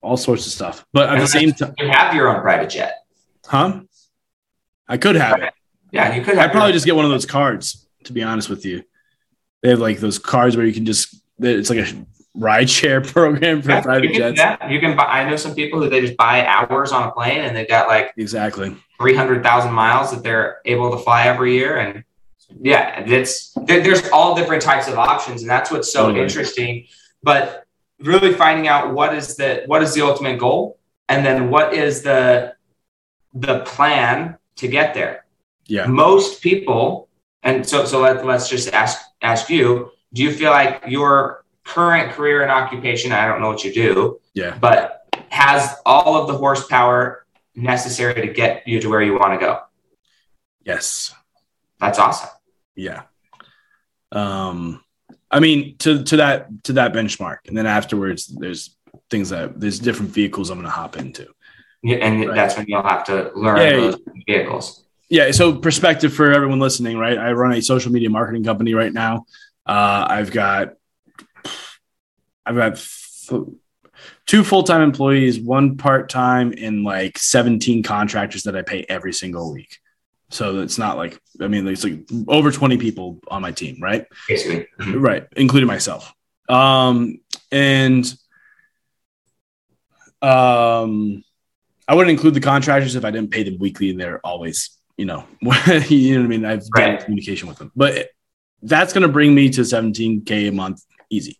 [0.00, 0.86] all sorts of stuff.
[0.92, 2.94] But at the same time, you have your own private jet,
[3.46, 3.80] huh?
[4.86, 5.52] I could have it.
[5.90, 6.38] Yeah, you could.
[6.38, 7.86] I'd probably just get one of those cards.
[8.04, 8.84] To be honest with you,
[9.62, 11.20] they have like those cards where you can just.
[11.40, 12.06] It's like a
[12.38, 14.38] ride share program for yeah, private you can, jets.
[14.38, 15.04] Yeah, you can buy.
[15.04, 17.88] I know some people who they just buy hours on a plane and they've got
[17.88, 21.78] like exactly 300,000 miles that they're able to fly every year.
[21.78, 22.04] And
[22.60, 25.42] yeah, it's there, there's all different types of options.
[25.42, 26.86] And that's what's so interesting.
[27.22, 27.64] But
[28.00, 30.78] really finding out what is the, what is the ultimate goal?
[31.08, 32.54] And then what is the,
[33.34, 35.24] the plan to get there?
[35.66, 35.86] Yeah.
[35.86, 37.08] Most people,
[37.42, 42.12] and so, so let, let's just ask, ask you, do you feel like your current
[42.12, 46.34] career and occupation, I don't know what you do, yeah, but has all of the
[46.34, 49.60] horsepower necessary to get you to where you want to go.
[50.64, 51.14] Yes.
[51.80, 52.30] That's awesome.
[52.74, 53.02] Yeah.
[54.12, 54.82] Um
[55.30, 58.76] I mean to to that to that benchmark and then afterwards there's
[59.10, 61.28] things that there's different vehicles I'm going to hop into.
[61.82, 62.34] Yeah, and right.
[62.34, 64.84] that's when you'll have to learn yeah, those vehicles.
[65.08, 67.16] Yeah, so perspective for everyone listening, right?
[67.16, 69.26] I run a social media marketing company right now.
[69.64, 70.74] Uh, I've got
[72.48, 72.84] I've got
[74.26, 79.76] two full-time employees, one part-time, and like 17 contractors that I pay every single week.
[80.30, 84.06] So it's not like I mean, it's like over 20 people on my team, right?
[84.26, 84.66] Basically.
[84.80, 85.00] Mhm.
[85.02, 86.12] Right, including myself.
[86.48, 87.20] Um,
[87.52, 88.04] and
[90.22, 91.22] um,
[91.86, 95.04] I wouldn't include the contractors if I didn't pay them weekly, and they're always, you
[95.06, 95.24] know,
[95.88, 96.44] you know what I mean.
[96.44, 97.04] I've been in Right.
[97.04, 98.08] communication with them, but
[98.62, 101.38] that's going to bring me to 17k a month, easy,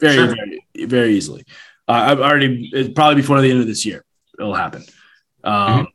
[0.00, 0.26] very, Sure.
[0.34, 1.44] very, very easily.
[1.86, 4.04] Uh, I've already probably before the end of this year,
[4.38, 4.84] it'll happen.
[5.44, 5.88] Um,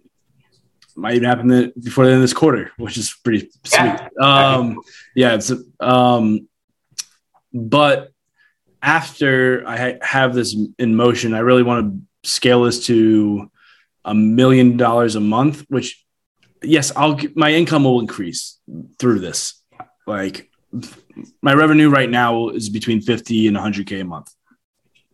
[0.95, 3.95] Might even happen the, before the end of this quarter, which is pretty Yeah.
[3.97, 4.21] sweet.
[4.23, 4.79] Um,
[5.15, 6.47] yeah, it's um,
[7.53, 8.11] but
[8.81, 11.85] after I ha- have this in motion, I really want
[12.23, 13.49] to scale this to
[14.05, 15.65] a million dollars a month.
[15.69, 16.03] Which,
[16.61, 18.59] yes, I'll my income will increase
[18.99, 19.61] through this.
[20.05, 20.51] Like
[21.41, 24.33] my revenue right now is between fifty and one hundred k a month.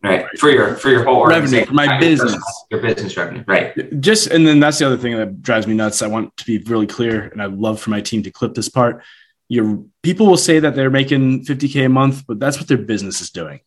[0.02, 0.26] Right.
[0.38, 2.42] For your for your whole Revenue, for my business.
[2.70, 3.44] Your business revenue.
[3.46, 4.00] Right.
[4.00, 6.00] just and then that's the other thing that drives me nuts.
[6.00, 8.68] I want to be really clear, and I'd love for my team to clip this
[8.68, 9.02] part.
[9.48, 13.20] Your people will say that they're making 50k a month, but that's what their business
[13.20, 13.60] is doing.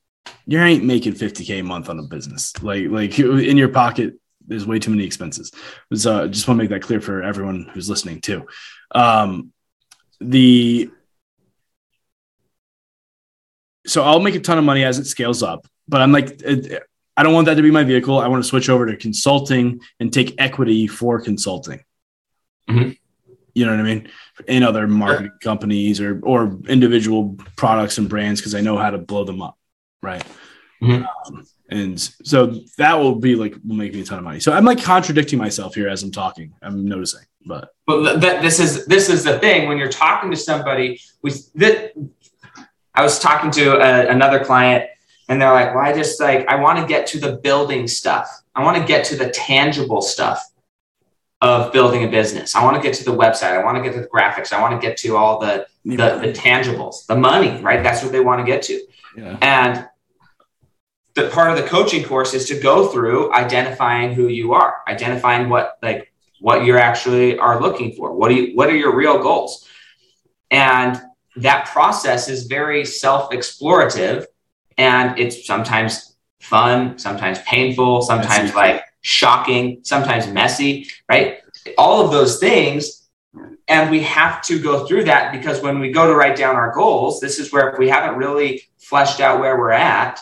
[0.48, 2.54] You ain't making 50k a month on a business.
[2.64, 4.16] Like like in your pocket,
[4.48, 5.52] there's way too many expenses.
[5.94, 8.48] So I just want to make that clear for everyone who's listening too.
[8.96, 9.52] Um,
[10.20, 10.90] the
[13.86, 16.42] so I'll make a ton of money as it scales up, but I'm like,
[17.16, 18.20] I don't want that to be my vehicle.
[18.20, 21.82] I want to switch over to consulting and take equity for consulting.
[22.70, 22.98] Mhm.
[23.54, 24.10] You know what I mean?
[24.48, 28.98] In other marketing companies or or individual products and brands because I know how to
[28.98, 29.58] blow them up,
[30.02, 30.24] right?
[30.82, 31.06] Mhm.
[31.28, 34.40] Um, and so that will be like will make me a ton of money.
[34.40, 36.54] So I'm like contradicting myself here as I'm talking.
[36.64, 40.32] I'm noticing, but But th- that this is this is the thing when you're talking
[40.32, 41.00] to somebody.
[41.22, 41.92] We that
[42.96, 44.90] I was talking to a, another client,
[45.28, 48.30] and they're like, "Well, I just like I want to get to the building stuff.
[48.56, 50.44] I want to get to the tangible stuff
[51.42, 52.56] of building a business.
[52.56, 53.52] I want to get to the website.
[53.52, 54.54] I want to get to the graphics.
[54.54, 57.62] I want to get to all the the, the tangibles, the money.
[57.62, 57.84] Right?
[57.84, 58.82] That's what they want to get to.
[59.18, 59.38] yeah.
[59.42, 59.88] And
[61.16, 65.50] the part of the coaching course is to go through identifying who you are, identifying
[65.50, 68.14] what like what you're actually are looking for.
[68.14, 69.68] What do you what are your real goals?
[70.50, 71.00] And
[71.38, 74.26] that process is very self-explorative
[74.78, 78.56] and it's sometimes fun, sometimes painful, sometimes Messy.
[78.56, 81.40] like shocking, sometimes messy, right?
[81.78, 83.04] All of those things
[83.68, 86.72] and we have to go through that because when we go to write down our
[86.74, 90.20] goals, this is where if we haven't really fleshed out where we're at,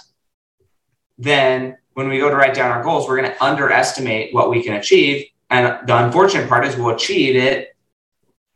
[1.17, 4.63] then when we go to write down our goals, we're going to underestimate what we
[4.63, 5.27] can achieve.
[5.49, 7.75] And the unfortunate part is we'll achieve it,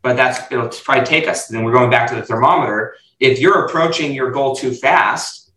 [0.06, 1.48] but that's it'll probably take us.
[1.48, 2.96] Then we're going back to the thermometer.
[3.20, 5.52] If you're approaching your goal too fast,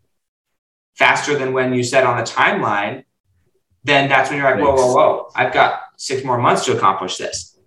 [0.95, 3.03] faster than when you set on the timeline,
[3.83, 7.17] then that's when you're like, whoa, whoa, whoa, I've got six more months to accomplish
[7.17, 7.59] this.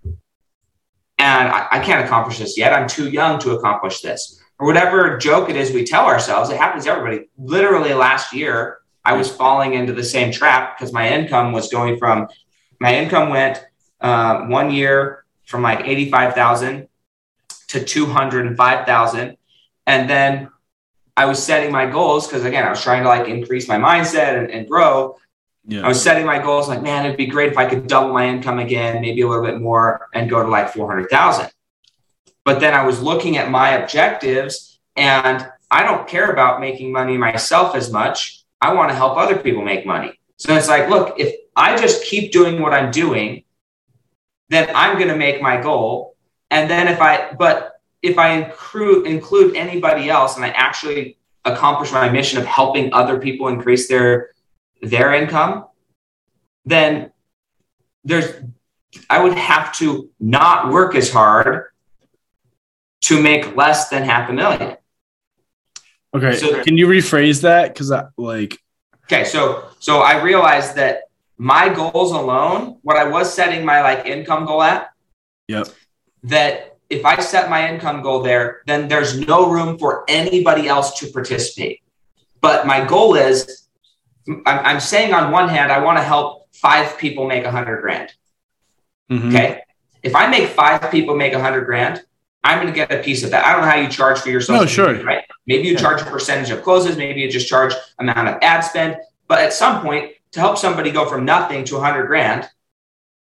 [1.18, 2.72] And I, I can't accomplish this yet.
[2.72, 4.40] I'm too young to accomplish this.
[4.58, 7.28] Or whatever joke it is we tell ourselves, it happens to everybody.
[7.38, 11.96] Literally last year, I was falling into the same trap because my income was going
[11.98, 12.26] from
[12.80, 13.64] my income went
[14.00, 16.88] uh, one year from like 85,000
[17.68, 19.36] to 205,000.
[19.86, 20.50] And then
[21.16, 24.38] I was setting my goals because again, I was trying to like increase my mindset
[24.38, 25.18] and, and grow.
[25.84, 28.26] I was setting my goals like, man, it'd be great if I could double my
[28.26, 31.50] income again, maybe a little bit more, and go to like 400,000.
[32.44, 37.16] But then I was looking at my objectives, and I don't care about making money
[37.16, 38.42] myself as much.
[38.60, 40.18] I want to help other people make money.
[40.36, 43.44] So it's like, look, if I just keep doing what I'm doing,
[44.52, 46.16] then I'm going to make my goal.
[46.50, 51.92] And then if I, but if I include, include anybody else and I actually accomplish
[51.92, 54.30] my mission of helping other people increase their
[54.80, 55.66] their income,
[56.64, 57.12] then
[58.04, 58.42] there's
[59.08, 61.66] I would have to not work as hard
[63.02, 64.76] to make less than half a million.
[66.14, 66.36] Okay.
[66.36, 67.72] So- Can you rephrase that?
[67.72, 68.58] Because I like
[69.04, 71.02] Okay, so so I realized that
[71.38, 74.90] my goals alone, what I was setting my like income goal at,
[75.48, 75.68] Yep.
[76.24, 80.98] that if I set my income goal there, then there's no room for anybody else
[81.00, 81.80] to participate.
[82.40, 83.66] But my goal is,
[84.28, 87.80] I'm, I'm saying on one hand, I want to help five people make a hundred
[87.80, 88.12] grand.
[89.10, 89.28] mhm.
[89.28, 89.60] Okay.
[90.02, 92.02] If I make five people make a hundred grand,
[92.44, 93.44] I'm going to get a piece of that.
[93.46, 94.88] I don't know how you charge for your social No, sure.
[94.88, 95.24] media, right?
[95.46, 95.80] Maybe you Yeah.
[95.80, 96.96] charge a percentage of closes.
[96.96, 98.96] Maybe you just charge amount of ad spend.
[99.28, 102.48] But at some point, to help somebody go from nothing to hundred grand,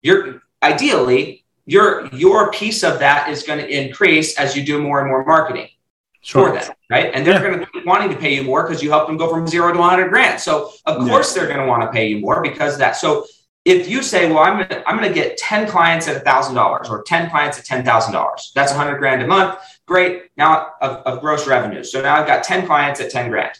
[0.02, 5.00] you're ideally your your piece of that is going to increase as you do more
[5.00, 5.68] and more marketing
[6.20, 6.48] Sure.
[6.48, 7.10] for them, right?
[7.14, 7.40] And they're Yeah.
[7.42, 9.72] going to be wanting to pay you more because you help them go from zero
[9.72, 10.40] to 100 grand.
[10.40, 11.08] So of Yeah.
[11.08, 12.96] course they're going to want to pay you more because of that.
[12.96, 13.26] So
[13.66, 17.02] if you say, well, I'm gonna, I'm gonna get 10 clients at thousand dollars or
[17.02, 19.58] 10 clients at ten thousand dollars, that's hundred grand a month.
[19.86, 20.24] Great.
[20.36, 21.82] Now of, of gross revenue.
[21.82, 23.58] So now I've got 10 clients at 10 grand.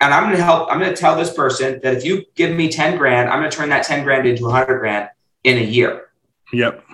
[0.00, 2.96] And I'm gonna help, I'm gonna tell this person that if you give me 10
[2.98, 5.08] grand, I'm gonna turn that 10 grand into 100 grand
[5.44, 6.08] in a year.
[6.52, 6.84] Yep.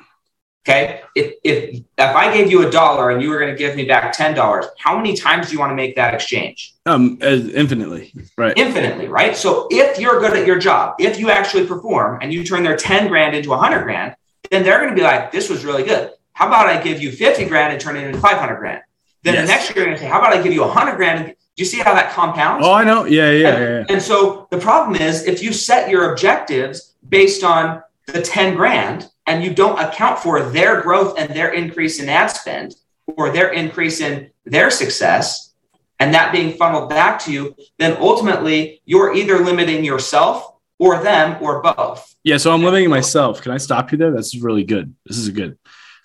[0.69, 1.01] Okay.
[1.15, 3.87] If, if, if I gave you a dollar and you were going to give me
[3.87, 6.75] back $10, how many times do you want to make that exchange?
[6.85, 8.53] Um, infinitely, right?
[8.59, 9.35] Infinitely, right?
[9.35, 12.77] So if you're good at your job, if you actually perform and you turn their
[12.77, 14.15] 10 grand into 100 grand,
[14.51, 16.11] then they're going to be like, this was really good.
[16.35, 18.83] How about I give you 50 grand and turn it into 500 grand?
[19.23, 19.47] Then Yes.
[19.47, 21.35] the next year, you're going to say, how about I give you 100 grand?
[21.61, 22.67] Do you see how that compounds?
[22.67, 23.05] Oh, I know.
[23.05, 23.69] Yeah, yeah, and, yeah.
[23.81, 23.85] yeah.
[23.91, 29.11] and so the problem is if you set your objectives based on the 10 grand
[29.27, 33.53] and you don't account for their growth and their increase in ad spend or their
[33.53, 35.53] increase in their success
[35.99, 41.37] and that being funneled back to you, then ultimately you're either limiting yourself or them
[41.43, 42.17] or both.
[42.25, 43.43] Yeah, so I'm limiting myself.
[43.43, 44.13] Can I stop you there?
[44.13, 44.95] That's really good.
[45.05, 45.59] This is good.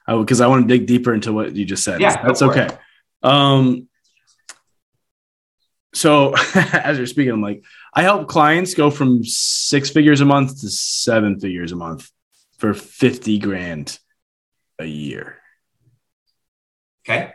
[0.05, 2.01] Because I, want to dig deeper into what you just said.
[2.01, 2.67] Yeah, that's okay.
[3.23, 3.87] Um,
[5.95, 10.62] so as you're speaking, I'm like, I help clients go from six figures a month
[10.62, 12.12] to seven figures a month
[12.58, 13.97] for 50 grand
[14.77, 15.38] a year.
[17.08, 17.31] Okay.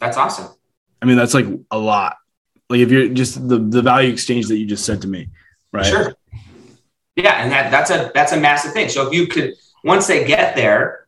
[0.00, 0.48] That's awesome.
[1.00, 2.16] I mean, that's like a lot.
[2.68, 5.28] Like if you're just the, the value exchange that you just said to me,
[5.72, 5.86] right?
[5.86, 6.14] Sure.
[7.16, 8.88] Yeah, and that that's a that's a massive thing.
[8.88, 11.06] So if you could once they get there,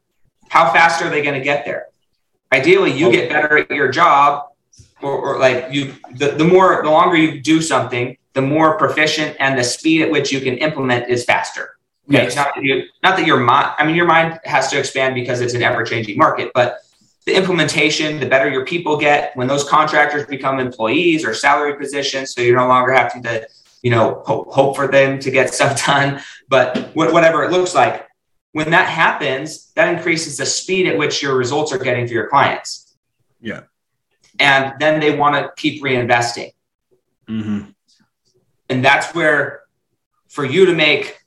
[0.49, 1.87] how fast are they going to get there?
[2.53, 3.12] Ideally, you oh.
[3.12, 4.52] get better at your job,
[5.03, 9.37] or, or like you the, the more the longer you do something, the more proficient
[9.41, 11.77] and the speed at which you can implement is faster.
[12.09, 12.25] Okay?
[12.25, 12.37] Yes.
[12.37, 15.41] Not that you not that your mind I mean your mind has to expand because
[15.41, 16.79] it's an ever-changing market, but
[17.25, 22.35] the implementation, the better your people get when those contractors become employees or salary positions.
[22.35, 23.47] So you're no longer having to,
[23.83, 28.09] you know, hope, hope for them to get stuff done, but whatever it looks like.
[28.53, 32.29] When that happens, that increases the speed at which your results are getting for your
[32.29, 32.95] clients.
[33.41, 33.62] Yeah.
[34.38, 36.53] And then they want to keep reinvesting.
[37.29, 37.71] Mm-hmm.
[38.68, 39.62] And that's where
[40.29, 41.18] for you to make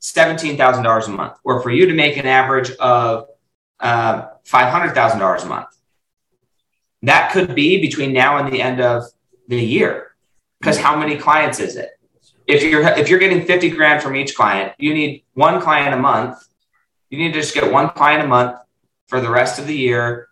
[0.00, 3.28] $17,000 a month, or for you to make an average of
[3.80, 5.68] uh, $500,000 a month,
[7.02, 9.04] that could be between now and the end of
[9.48, 10.14] the year.
[10.60, 11.90] Because how many clients is it?
[12.46, 15.98] If you're if you're getting 50 grand from each client, you need one client a
[15.98, 16.38] month.
[17.10, 18.58] You need to just get one client a month
[19.08, 20.28] for the rest of the year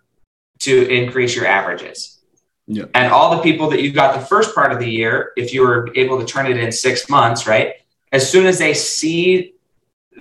[0.60, 2.20] to increase your averages.
[2.66, 2.84] Yeah.
[2.94, 5.62] And all the people that you got the first part of the year, if you
[5.62, 7.74] were able to turn it in six months, right?
[8.12, 9.54] As soon as they see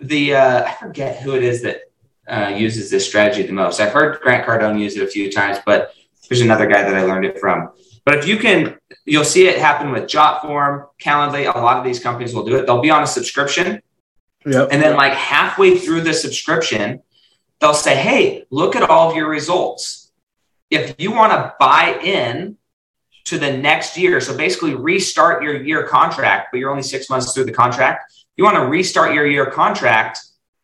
[0.02, 1.84] the, uh, I forget who it is that
[2.28, 3.80] uh, uses this strategy the most.
[3.80, 5.93] I've heard Grant Cardone use it a few times, but
[6.28, 7.69] there's another guy that I learned it from.
[8.06, 11.54] But if you can, you'll see it happen with Jotform, Calendly.
[11.54, 12.65] A lot of these companies will do it.
[12.65, 13.82] They'll be on a subscription,
[14.46, 14.69] Yep.
[14.72, 17.02] and then like halfway through the subscription,
[17.60, 20.03] they'll say, Hey, look at all of your results.
[20.74, 22.58] If you want to buy in
[23.26, 27.34] to the next year, so basically restart your year contract, but you're only six months
[27.34, 28.12] through the contract.
[28.36, 30.20] You want to restart your year contract,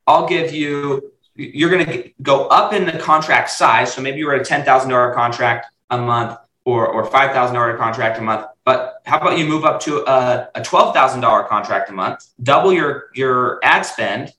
[0.08, 3.94] I'll give you, you're going to go up in the contract size.
[3.94, 8.22] So maybe you were at a $10,000 contract a month or, or $5,000 contract a
[8.22, 8.48] month.
[8.66, 13.10] But how about you move up to a, a $12,000 contract a month, double your,
[13.14, 14.34] your ad spend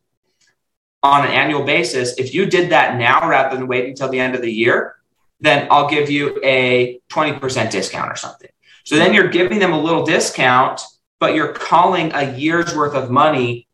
[1.02, 2.18] on an annual basis?
[2.18, 4.96] If you did that now rather than waiting until the end of the year,
[5.40, 8.50] then I'll give you a 20% discount or something.
[8.84, 10.80] So then you're giving them a little discount,
[11.18, 13.68] but you're calling a year's worth of money.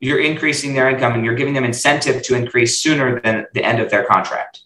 [0.00, 3.80] You're increasing their income and you're giving them incentive to increase sooner than the end
[3.80, 4.60] of their contract.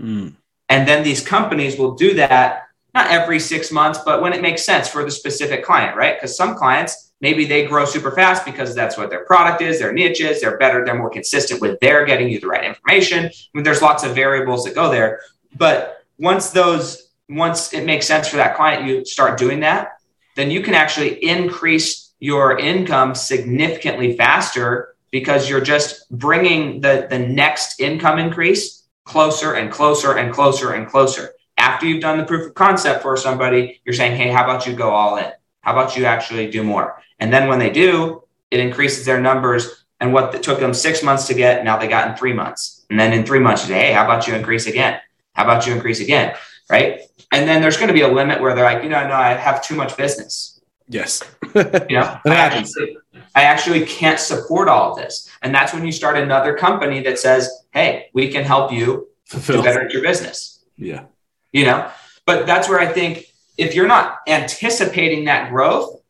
[0.00, 0.34] Mm.
[0.68, 4.64] And then these companies will do that not every six months, but when it makes
[4.64, 6.16] sense for the specific client, right?
[6.16, 9.92] Because some clients, maybe they grow super fast because that's what their product is, their
[9.92, 13.26] niche is, they're better, they're more consistent with their getting you the right information.
[13.26, 15.20] I mean, there's lots of variables that go there.
[15.56, 20.00] But once those, once it makes sense for that client, you start doing that,
[20.36, 27.18] then you can actually increase your income significantly faster because you're just bringing the, the
[27.18, 31.30] next income increase closer and closer and closer and closer.
[31.56, 34.74] After you've done the proof of concept for somebody, you're saying, hey, how about you
[34.74, 35.30] go all in?
[35.62, 37.02] How about you actually do more?
[37.18, 39.84] And then when they do, it increases their numbers.
[40.00, 42.86] And what took them six months to get, now they got in three months.
[42.88, 45.00] And then in three months, you say, hey, how about you increase again?
[45.34, 46.34] How about you increase again?
[46.68, 47.00] Right.
[47.32, 49.34] And then there's going to be a limit where they're like, you know, no, I
[49.34, 50.60] have too much business.
[50.88, 51.22] Yes.
[51.52, 52.76] You know, I happens.
[52.76, 52.96] actually,
[53.34, 55.28] I actually can't support all of this.
[55.42, 59.06] And that's when you start another company that says, hey, we can help you do
[59.24, 59.62] Fulfill.
[59.64, 60.64] better at your business.
[60.76, 61.06] Yeah.
[61.52, 61.90] You know,
[62.24, 63.24] but that's where I think
[63.58, 66.00] if you're not anticipating that growth,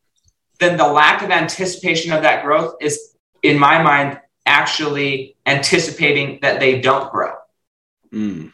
[0.58, 6.60] then the lack of anticipation of that growth is in my mind, actually anticipating that
[6.60, 7.32] they don't grow.
[8.12, 8.52] Mm.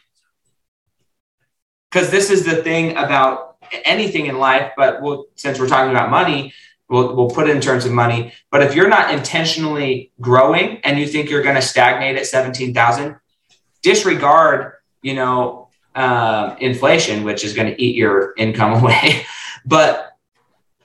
[1.91, 6.09] Because this is the thing about anything in life, but we'll, since we're talking about
[6.09, 6.53] money,
[6.89, 8.33] we'll, we'll put it in terms of money.
[8.51, 13.15] But if you're not intentionally growing and you think you're going to stagnate at 17,000,
[13.81, 19.25] disregard, you know, uh, inflation, which is going to eat your income away.
[19.65, 20.17] but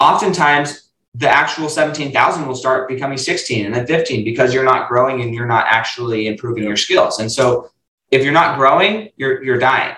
[0.00, 5.20] oftentimes the actual 17,000 will start becoming 16 and then 15 because you're not growing
[5.20, 7.18] and you're not actually improving your skills.
[7.18, 7.70] And so
[8.11, 9.94] if you're not growing, you're, you're dying.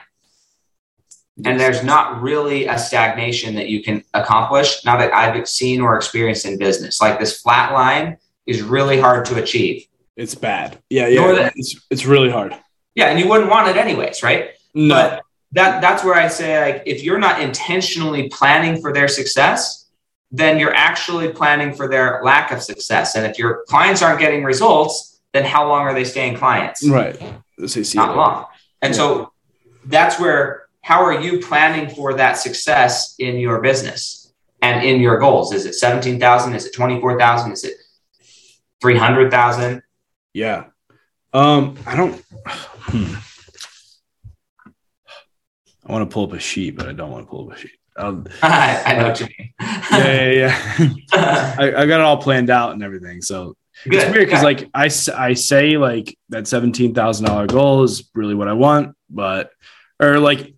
[1.44, 5.96] And there's not really a stagnation that you can accomplish now that I've seen or
[5.96, 7.00] experienced in business.
[7.00, 9.84] Like this flat line is really hard to achieve.
[10.16, 10.78] It's bad.
[10.90, 11.32] Yeah, yeah.
[11.32, 12.56] that- It's it's really hard.
[12.94, 14.50] Yeah, and you wouldn't want it anyways, right?
[14.74, 14.94] No.
[14.94, 15.22] But
[15.52, 19.90] that that's where I say like if you're not intentionally planning for their success,
[20.30, 23.16] then you're actually planning for their lack of success.
[23.16, 26.86] And if your clients aren't getting results, then how long are they staying clients?
[26.86, 27.20] right.
[27.96, 28.46] Not long.
[28.82, 29.32] And so
[29.86, 35.16] that's where how are you planning for that success in your business and in your
[35.18, 35.54] goals?
[35.54, 36.54] Is it 17,000?
[36.54, 37.52] Is it 24,000?
[37.52, 37.72] Is it
[38.82, 39.82] 300,000?
[40.34, 40.64] Yeah.
[41.32, 42.22] Um, I don't.
[42.46, 43.14] Hmm.
[45.86, 47.58] I want to pull up a sheet, but I don't want to pull up a
[47.58, 47.70] sheet.
[47.96, 49.54] Um, I, I know what you mean.
[49.90, 51.54] yeah, yeah, yeah.
[51.58, 53.22] I, I got it all planned out and everything.
[53.22, 53.94] So Good.
[53.94, 54.44] it's weird because Yeah.
[54.44, 59.50] like I say like that seventeen thousand dollar goal is really what I want, but
[60.00, 60.54] or like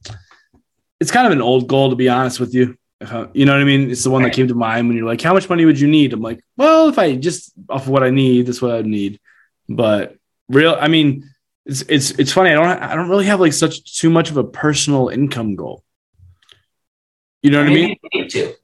[1.01, 2.77] it's kind of an old goal to be honest with you.
[3.01, 3.91] I- you know what I mean?
[3.91, 5.87] It's the one that came to mind when you're like, how much money would you
[5.89, 6.13] need?
[6.15, 8.87] I'm like, well, if I just off of what I need, that's what I would
[8.87, 9.21] need.
[9.69, 10.17] But
[10.49, 11.29] real, I mean,
[11.67, 12.51] it's it's it's funny.
[12.51, 15.83] I don't I don't really have like such too much of a personal income goal.
[17.43, 17.97] You know what I mean?
[18.13, 18.55] you need to.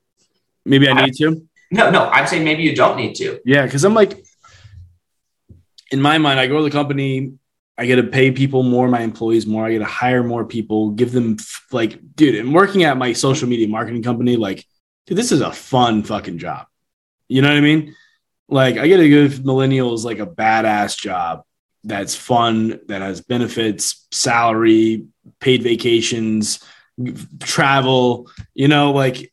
[0.64, 1.46] Maybe I need to.
[1.70, 3.40] No, no, I'm saying maybe you don't need to.
[3.44, 4.24] Yeah, because I'm like,
[5.90, 7.32] in my mind, I go to the company,
[7.78, 10.90] I get to pay people more, my employees more, I get to hire more people,
[10.90, 11.36] give them
[11.70, 14.66] like, dude, and working at my social media marketing company, like,
[15.06, 16.66] dude, this is a fun fucking job.
[17.28, 17.94] You know what I mean?
[18.48, 21.44] Like, I get to give millennials like a badass job
[21.82, 25.06] that's fun, that has benefits, salary,
[25.40, 26.62] paid vacations,
[27.40, 29.32] travel, you know, like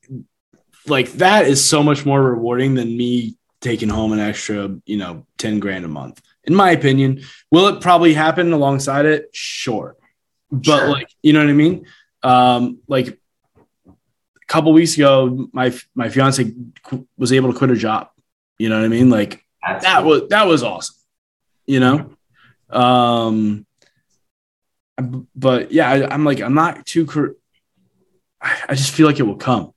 [0.88, 5.26] like that is so much more rewarding than me taking home an extra, you know,
[5.38, 6.22] 10 grand a month.
[6.46, 7.22] In my opinion,
[7.52, 9.30] will it probably happen alongside it?
[9.34, 9.96] Sure.
[10.52, 10.90] But Sure.
[10.90, 11.86] like, you know what I mean?
[12.24, 13.08] Um, like
[13.88, 16.52] a couple weeks ago, my my fiance
[16.84, 18.10] qu- was able to quit her job.
[18.58, 19.10] You know what I mean?
[19.10, 20.96] Like that was that was awesome.
[21.68, 22.16] You know?
[22.70, 23.66] Um
[25.36, 27.36] but yeah, I, I'm like, I'm not too cur-
[28.42, 29.74] I I just feel like it will come.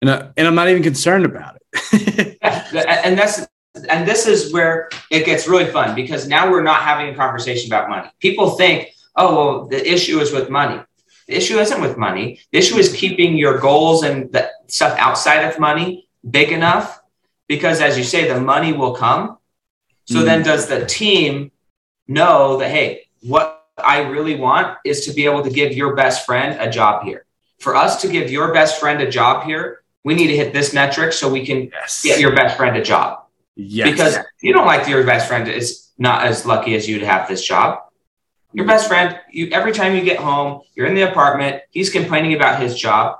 [0.00, 2.38] And, I, and I'm not even concerned about it.
[2.72, 3.46] Yeah, and that's
[3.88, 7.68] and this is where it gets really fun because now we're not having a conversation
[7.72, 8.08] about money.
[8.20, 10.80] People think, oh, well, the issue is with money.
[11.26, 12.40] The issue isn't with money.
[12.52, 17.00] The issue is keeping your goals and the stuff outside of money big enough
[17.48, 19.38] because, as you say, the money will come.
[20.06, 20.24] So Mm.
[20.24, 21.50] then, does the team
[22.06, 26.26] know that, hey, what I really want is to be able to give your best
[26.26, 27.24] friend a job here?
[27.58, 30.74] For us to give your best friend a job here, we need to hit this
[30.74, 32.02] metric so we can yes.
[32.02, 33.23] get your best friend a job
[33.56, 33.90] yes.
[33.90, 37.28] because you don't like your best friend is not as lucky as you to have
[37.28, 37.80] this job.
[38.52, 42.34] Your best friend, you every time you get home, you're in the apartment, he's complaining
[42.34, 43.18] about his job,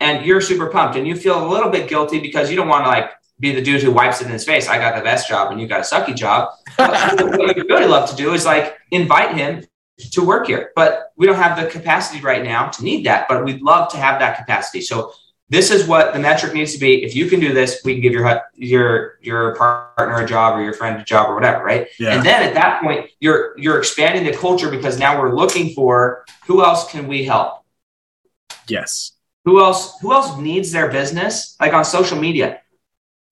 [0.00, 2.84] and you're super pumped, and you feel a little bit guilty because you don't want
[2.84, 4.68] to like be the dude who wipes it in his face.
[4.68, 6.50] I got the best job, and you got a sucky job.
[6.78, 9.64] What you really love to do is like invite him
[10.12, 13.28] to work here, but we don't have the capacity right now to need that.
[13.28, 14.80] But we'd love to have that capacity.
[14.80, 15.12] So
[15.50, 17.04] this is what the metric needs to be.
[17.04, 20.62] If you can do this, we can give your your your partner a job or
[20.62, 21.88] your friend a job or whatever, right?
[21.98, 22.14] Yeah.
[22.14, 26.24] And then at that point, you're you're expanding the culture because now we're looking for
[26.46, 27.64] who else can we help?
[28.68, 29.12] yes.
[29.44, 32.60] Who else who else needs their business like on social media?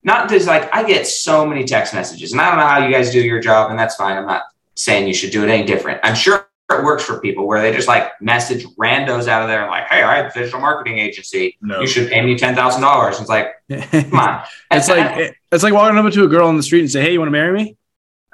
[0.03, 2.93] Not just like I get so many text messages, and I don't know how you
[2.93, 4.17] guys do your job, and that's fine.
[4.17, 4.43] I'm not
[4.75, 6.01] saying you should do it any different.
[6.03, 9.61] I'm sure it works for people where they just like message randos out of there
[9.61, 11.57] and like, hey, I have a digital marketing agency.
[11.61, 11.81] No.
[11.81, 13.19] You should pay me ten thousand dollars.
[13.19, 14.43] It's like, come on.
[14.71, 17.13] it's like it's like walking up to a girl on the street and say, "Hey,
[17.13, 17.77] you want to marry me?"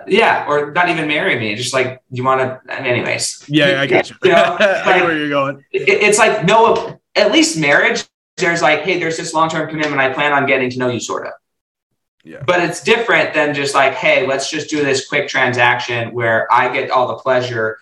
[0.08, 1.56] yeah, or not even marry me.
[1.56, 2.74] Just like you want to.
[2.74, 4.16] Anyways, Yeah, I got you.
[4.24, 5.66] You know, I like- know where you're going.
[5.72, 7.00] it- it's like no.
[7.16, 8.06] At least marriage,
[8.38, 10.00] there's like, hey, there's this long term commitment.
[10.00, 11.34] I plan on getting to know you, sort of.
[12.24, 12.44] Yeah.
[12.46, 16.72] But it's different than just like, hey, let's just do this quick transaction where I
[16.72, 17.78] get all the pleasure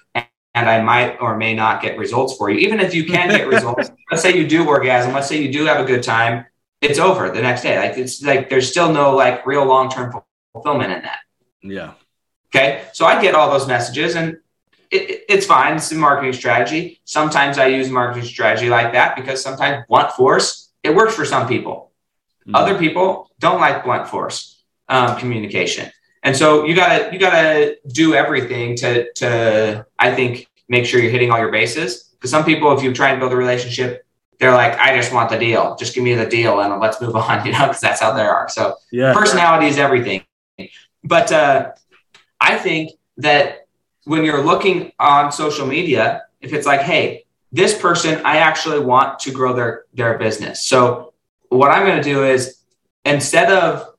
[0.59, 2.59] and, I might or may not get results for you.
[2.59, 5.65] Even if you can get results, let's say you do orgasm, let's say you do
[5.65, 6.45] have a good time,
[6.81, 7.77] it's over the next day.
[7.77, 10.13] Like it's like there's still no like real long term
[10.53, 11.19] fulfillment in that.
[11.61, 11.93] Yeah.
[12.49, 12.85] Okay.
[12.93, 14.37] So I get all those messages and
[14.91, 15.75] it, it's fine.
[15.75, 17.01] It's a marketing strategy.
[17.03, 21.47] Sometimes I use marketing strategy like that because sometimes blunt force, it works for some
[21.47, 21.91] people.
[22.41, 22.55] Mm-hmm.
[22.55, 25.91] Other people don't like blunt force um, communication.
[26.27, 31.09] And so you gotta you gotta do everything to to I think make sure you're
[31.09, 32.03] hitting all your bases.
[32.03, 34.05] Because some people, if you try and build a relationship,
[34.37, 35.77] they're like, I just want the deal.
[35.77, 38.25] Just give me the deal and let's move on, you know, because that's how they
[38.25, 38.49] are.
[38.49, 39.13] So yeah.
[39.13, 40.25] personality is everything.
[41.01, 41.71] But uh,
[42.41, 43.67] I think that
[44.03, 47.23] when you're looking on social media, if it's like, hey,
[47.53, 50.65] this person, I actually want to grow their their business.
[50.65, 51.13] So
[51.47, 52.57] what I'm going to do is
[53.05, 53.93] instead of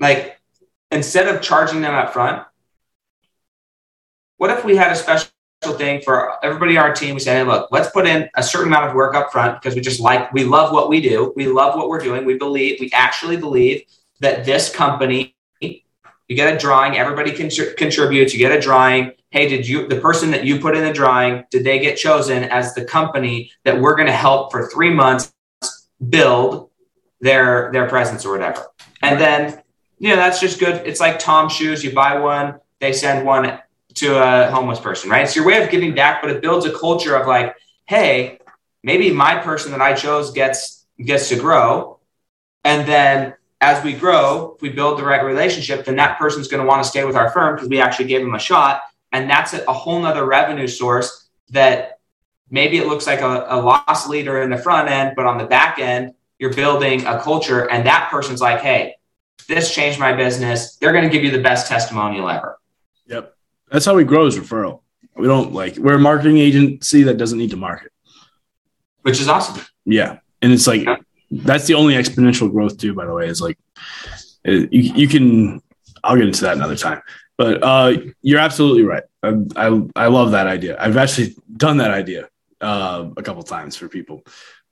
[0.00, 0.39] like
[0.90, 2.44] instead of charging them up front,
[4.36, 5.28] what if we had a special
[5.76, 7.14] thing for everybody on our team?
[7.14, 9.74] We say, hey, look, let's put in a certain amount of work up front because
[9.74, 11.32] we just like we love what we do.
[11.36, 12.24] We love what we're doing.
[12.24, 13.82] We believe, we actually believe
[14.20, 15.34] that this company
[16.30, 16.96] you get a drawing.
[16.96, 18.32] Everybody con- contributes.
[18.32, 19.12] You get a drawing.
[19.30, 21.44] Hey, did you the person that you put in the drawing?
[21.50, 25.34] Did they get chosen as the company that we're going to help for three months
[26.08, 26.70] build
[27.20, 28.64] their their presence or whatever?
[29.02, 29.60] And then
[30.08, 30.86] know that's just good.
[30.86, 31.84] It's like Tom shoes.
[31.84, 33.60] You buy one, they send one
[33.94, 35.24] to a homeless person, right?
[35.24, 37.54] It's your way of giving back, but it builds a culture of like,
[37.86, 38.38] hey,
[38.82, 41.98] maybe my person that I chose gets gets to grow,
[42.64, 46.62] and then as we grow, if we build the right relationship, then that person's going
[46.62, 48.82] to want to stay with our firm because we actually gave them a shot.
[49.12, 51.98] And that's a, whole nother revenue source that
[52.48, 55.44] maybe it looks like a, a loss leader in the front end, but on the
[55.44, 57.68] back end, you're building a culture.
[57.70, 58.94] And that person's like, hey,
[59.50, 60.76] this changed my business.
[60.76, 62.58] They're going to give you the best testimonial ever.
[63.06, 63.34] Yep.
[63.70, 64.80] That's how we grow as referral.
[65.14, 67.92] We don't like, we're a marketing agency that doesn't need to market,
[69.02, 69.62] which is awesome.
[69.84, 70.20] Yeah.
[70.40, 70.96] And it's like, yeah
[71.30, 72.94] that's the only exponential growth too.
[72.94, 73.58] By the way, is like
[74.44, 75.62] you, you can.
[76.02, 77.02] I'll get into that another time.
[77.36, 79.04] But uh, you're absolutely right.
[79.22, 80.76] I, I, I love that idea.
[80.78, 82.28] I've actually done that idea
[82.60, 84.22] uh, a couple times for people.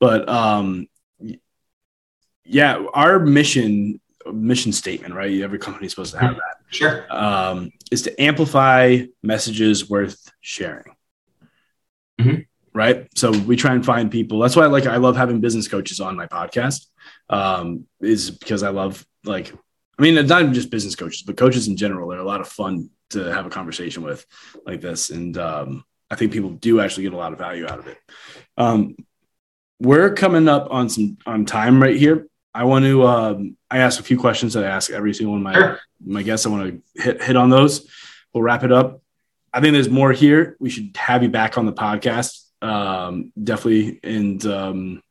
[0.01, 0.89] But um,
[2.45, 4.01] yeah, our mission
[4.33, 5.41] mission statement, right?
[5.41, 6.57] Every company is supposed to have that.
[6.70, 7.07] Sure.
[7.11, 10.95] Um, is to amplify messages worth sharing.
[12.20, 12.41] Mm-hmm
[12.74, 13.09] right?
[13.16, 14.39] So we try and find people.
[14.39, 16.87] That's why I like I love having business coaches on my podcast.
[17.29, 19.53] Um, is because I love like
[19.99, 22.09] I mean, it's not just business coaches, but coaches in general.
[22.09, 24.24] They're a lot of fun to have a conversation with
[24.64, 27.81] like this, and um, I think people do actually get a lot of value out
[27.81, 27.99] of it.
[28.57, 28.95] Um,
[29.81, 32.28] we're coming up on some on time right here.
[32.55, 33.07] I want to.
[33.07, 35.80] Um, I ask a few questions that I ask every single one of my sure.
[36.05, 36.46] my guests.
[36.46, 37.88] I want to hit hit on those.
[38.32, 39.03] We'll wrap it up.
[39.53, 40.57] I think there's more here.
[40.61, 44.01] We should have you back on the podcast um, definitely.
[44.03, 45.03] And um,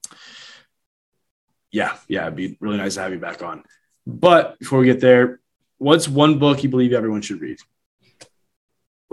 [1.71, 3.63] yeah, yeah, it'd be really nice to have you back on.
[4.05, 5.39] But before we get there,
[5.77, 7.59] what's one book you believe everyone should read?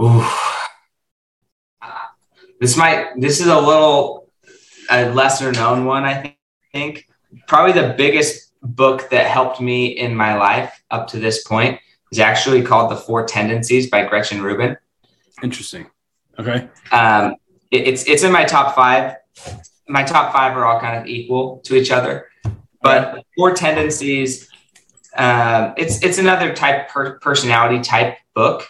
[0.01, 0.27] Ooh.
[2.61, 4.31] This might, this is a little
[4.91, 6.37] a lesser known one, I
[6.73, 7.09] think.
[7.47, 11.81] Probably the biggest book that helped me in my life up to this point
[12.11, 14.77] is actually called The Four Tendencies by Gretchen Rubin.
[15.43, 15.87] Interesting.
[16.39, 16.69] Okay.
[16.93, 17.37] Um,
[17.71, 19.17] it's it's in my top five.
[19.89, 22.29] My top five are all kind of equal to each other,
[22.83, 24.49] but four tendencies.
[25.17, 28.67] Um, it's it's another type per personality type book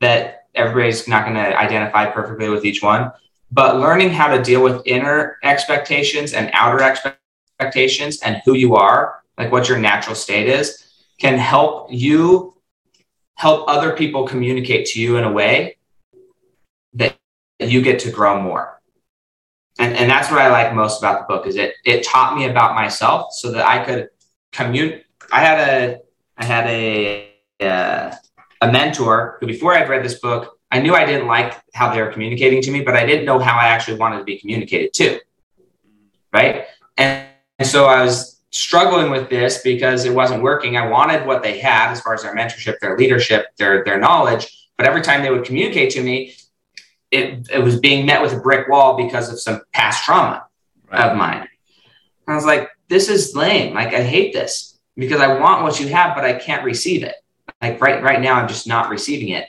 [0.00, 3.12] that everybody's not going to identify perfectly with each one,
[3.52, 7.20] but learning how to deal with inner expectations and outer expectations
[7.58, 10.86] and who you are, like what your natural state is,
[11.18, 12.54] can help you
[13.34, 15.76] help other people communicate to you in a way
[16.94, 17.16] that
[17.60, 18.80] you get to grow more.
[19.78, 22.46] And, and that's what I like most about the book is it it taught me
[22.46, 24.08] about myself so that I could
[24.52, 25.02] commute.
[25.30, 26.00] I had a
[26.38, 27.28] I had a
[27.60, 28.14] uh,
[28.62, 32.00] a mentor who before I'd read this book, I knew I didn't like how they
[32.00, 34.92] were communicating to me, but I didn't know how I actually wanted to be communicated
[34.94, 35.20] to.
[36.32, 36.64] Right.
[36.96, 37.28] And,
[37.58, 40.76] and so I was struggling with this because it wasn't working.
[40.76, 44.68] I wanted what they had as far as their mentorship, their leadership, their their knowledge.
[44.76, 46.34] But every time they would communicate to me,
[47.10, 50.46] it, it was being met with a brick wall because of some past trauma
[50.90, 51.10] right.
[51.10, 51.48] of mine.
[52.26, 53.74] And I was like, this is lame.
[53.74, 57.14] Like, I hate this because I want what you have, but I can't receive it.
[57.62, 59.46] Like right, right now, I'm just not receiving it.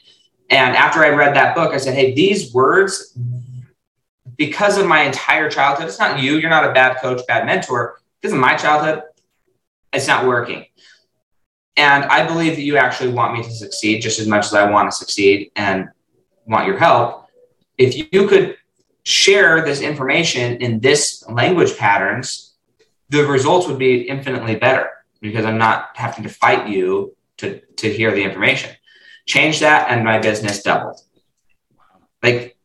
[0.49, 3.17] And after I read that book, I said, Hey, these words,
[4.37, 7.99] because of my entire childhood, it's not you, you're not a bad coach, bad mentor.
[8.21, 9.03] Because of my childhood,
[9.93, 10.65] it's not working.
[11.75, 14.69] And I believe that you actually want me to succeed just as much as I
[14.69, 15.89] want to succeed and
[16.45, 17.27] want your help
[17.77, 18.57] if you could
[19.03, 22.55] share this information in this language patterns,
[23.09, 24.89] the results would be infinitely better
[25.21, 28.75] because I'm not having to fight you to, to hear the information.
[29.25, 30.99] Change that, and my business doubled.
[32.23, 32.56] Like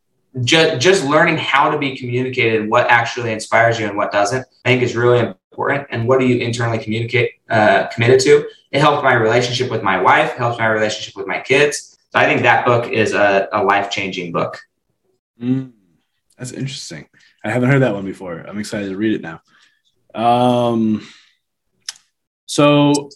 [0.45, 4.71] just just learning how to be communicated what actually inspires you and what doesn't, I
[4.71, 5.87] think is really important.
[5.91, 8.49] And what do you internally communicate uh, committed to?
[8.71, 11.99] It helped my relationship with my wife, helps my relationship with my kids.
[12.11, 14.61] So I think that book is a, a life changing book.
[15.41, 15.73] Mm,
[16.39, 17.09] that's interesting.
[17.45, 18.39] I haven't heard that one before.
[18.39, 19.41] I'm excited to read it now.
[20.15, 21.07] Um,
[22.47, 23.11] so,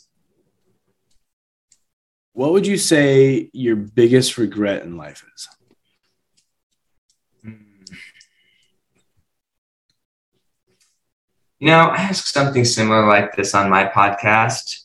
[2.33, 5.49] what would you say your biggest regret in life is?
[11.59, 14.83] You know, I ask something similar like this on my podcast.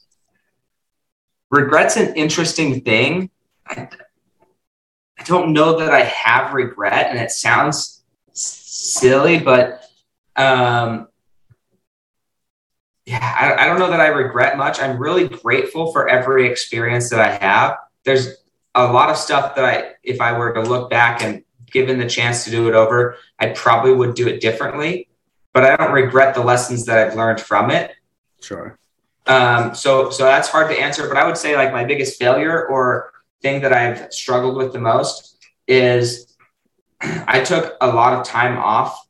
[1.49, 3.29] Regret's an interesting thing.
[3.67, 3.89] I,
[5.19, 9.83] I don't know that I have regret, and it sounds silly, but
[10.37, 11.09] um,
[13.05, 14.79] yeah, I, I don't know that I regret much.
[14.79, 17.77] I'm really grateful for every experience that I have.
[18.05, 18.29] There's
[18.75, 22.07] a lot of stuff that I, if I were to look back and given the
[22.07, 25.09] chance to do it over, I probably would do it differently
[25.53, 27.91] but I don't regret the lessons that I've learned from it.
[28.41, 28.77] Sure.
[29.27, 32.67] Um, so so that's hard to answer, but I would say like my biggest failure
[32.67, 35.37] or thing that I've struggled with the most
[35.67, 36.35] is
[37.01, 39.07] I took a lot of time off.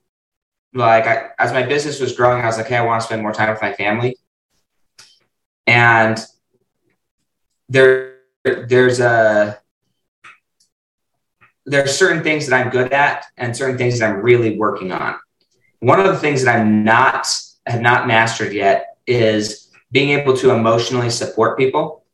[0.73, 3.21] Like I, as my business was growing, I was like, hey, I want to spend
[3.21, 4.17] more time with my family.
[5.67, 6.17] And
[7.67, 9.59] there there's a
[11.65, 15.15] there's certain things that I'm good at and certain things that I'm really working on.
[15.81, 17.27] One of the things that I'm not
[17.65, 22.05] have not mastered yet is being able to emotionally support people.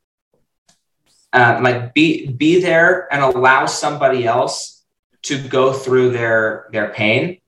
[1.33, 4.85] Uh, like be be there and allow somebody else
[5.23, 7.39] to go through their their pain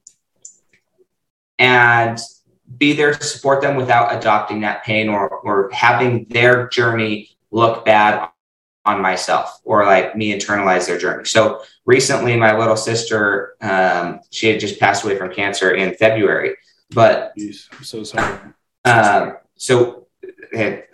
[1.58, 2.20] and
[2.78, 7.86] be there to support them without adopting that pain or or having their journey look
[7.86, 8.30] bad
[8.90, 11.26] on myself or like me internalize their journey.
[11.26, 16.56] So recently, my little sister, um, she had just passed away from cancer in February.
[16.92, 18.40] But Jeez, I'm so sorry.
[18.86, 20.08] Um, so
[20.56, 20.86] I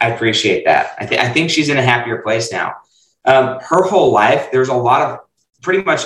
[0.00, 0.94] appreciate that.
[0.98, 2.74] I, th- I think she's in a happier place now.
[3.24, 5.18] Um, her whole life, there's a lot of
[5.62, 6.04] pretty much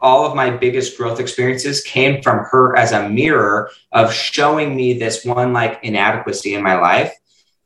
[0.00, 4.98] all of my biggest growth experiences came from her as a mirror of showing me
[4.98, 7.14] this one like inadequacy in my life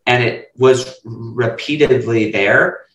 [0.08, 2.86] and it was repeatedly there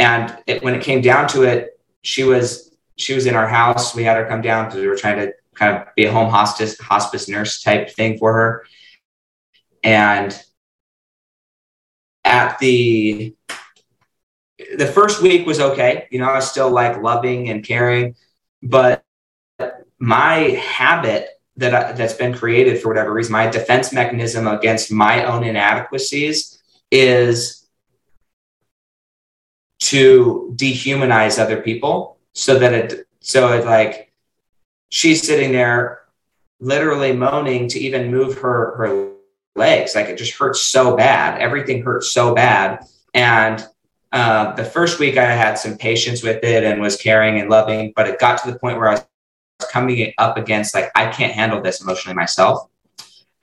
[0.00, 3.94] and it, when it came down to it she was she was in our house.
[3.94, 6.30] We had her come down because we were trying to kind of be a home
[6.30, 8.66] hospice hospice nurse type thing for her.
[9.82, 10.38] And
[12.24, 13.34] at the
[14.76, 16.06] the first week was okay.
[16.10, 18.14] You know i was still like loving and caring.
[18.62, 19.04] But
[19.98, 25.24] my habit that I, that's been created for whatever reason my defense mechanism against my
[25.24, 27.59] own inadequacies is
[29.80, 34.12] to dehumanize other people so that it so it like
[34.90, 36.02] she's sitting there
[36.60, 39.12] literally moaning to even move her her
[39.56, 43.66] legs like it just hurts so bad everything hurts so bad and
[44.12, 47.92] uh, the first week i had some patience with it and was caring and loving
[47.96, 49.04] but it got to the point where i was
[49.70, 52.70] coming up against like i can't handle this emotionally myself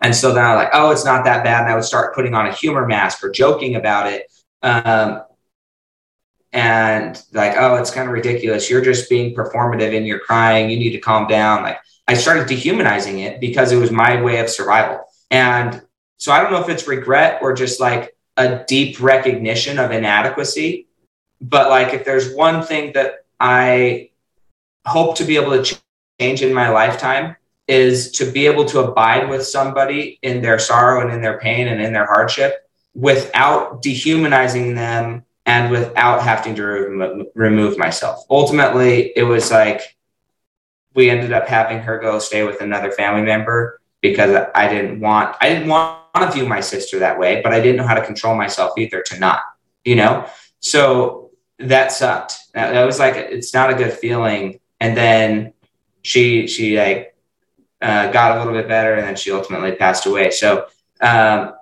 [0.01, 1.63] and so then I like, oh, it's not that bad.
[1.63, 4.31] And I would start putting on a humor mask or joking about it.
[4.61, 5.23] Um,
[6.53, 8.69] and like, oh, it's kind of ridiculous.
[8.69, 10.69] You're just being performative and you're crying.
[10.69, 11.63] You need to calm down.
[11.63, 15.03] Like I started dehumanizing it because it was my way of survival.
[15.29, 15.81] And
[16.17, 20.87] so I don't know if it's regret or just like a deep recognition of inadequacy.
[21.41, 24.11] But like, if there's one thing that I
[24.85, 25.77] hope to be able to
[26.19, 27.35] change in my lifetime,
[27.67, 31.67] is to be able to abide with somebody in their sorrow and in their pain
[31.67, 38.25] and in their hardship without dehumanizing them and without having to re- remove myself.
[38.29, 39.81] Ultimately, it was like
[40.93, 45.35] we ended up having her go stay with another family member because I didn't want
[45.41, 48.05] I didn't want to view my sister that way, but I didn't know how to
[48.05, 49.41] control myself either to not,
[49.85, 50.27] you know?
[50.59, 52.35] So that sucked.
[52.53, 54.59] That, that was like it's not a good feeling.
[54.79, 55.53] And then
[56.01, 57.15] she she like
[57.81, 60.31] uh, got a little bit better, and then she ultimately passed away.
[60.31, 60.65] So
[60.99, 61.53] um,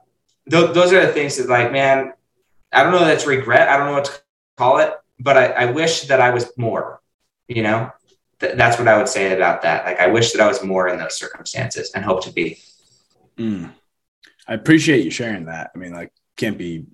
[0.49, 2.13] th- those are the things that, like, man,
[2.75, 3.69] I don't know that's regret.
[3.69, 4.21] I don't know what to
[4.57, 7.01] call it, but I, I wish that I was more.
[7.47, 7.91] You know,
[8.39, 9.85] Th- that's what I would say about that.
[9.85, 12.59] Like, I wish that I was more in those circumstances, and hope to be.
[13.37, 13.71] Mm.
[14.47, 15.71] I appreciate you sharing that.
[15.73, 16.85] I mean, like, can't be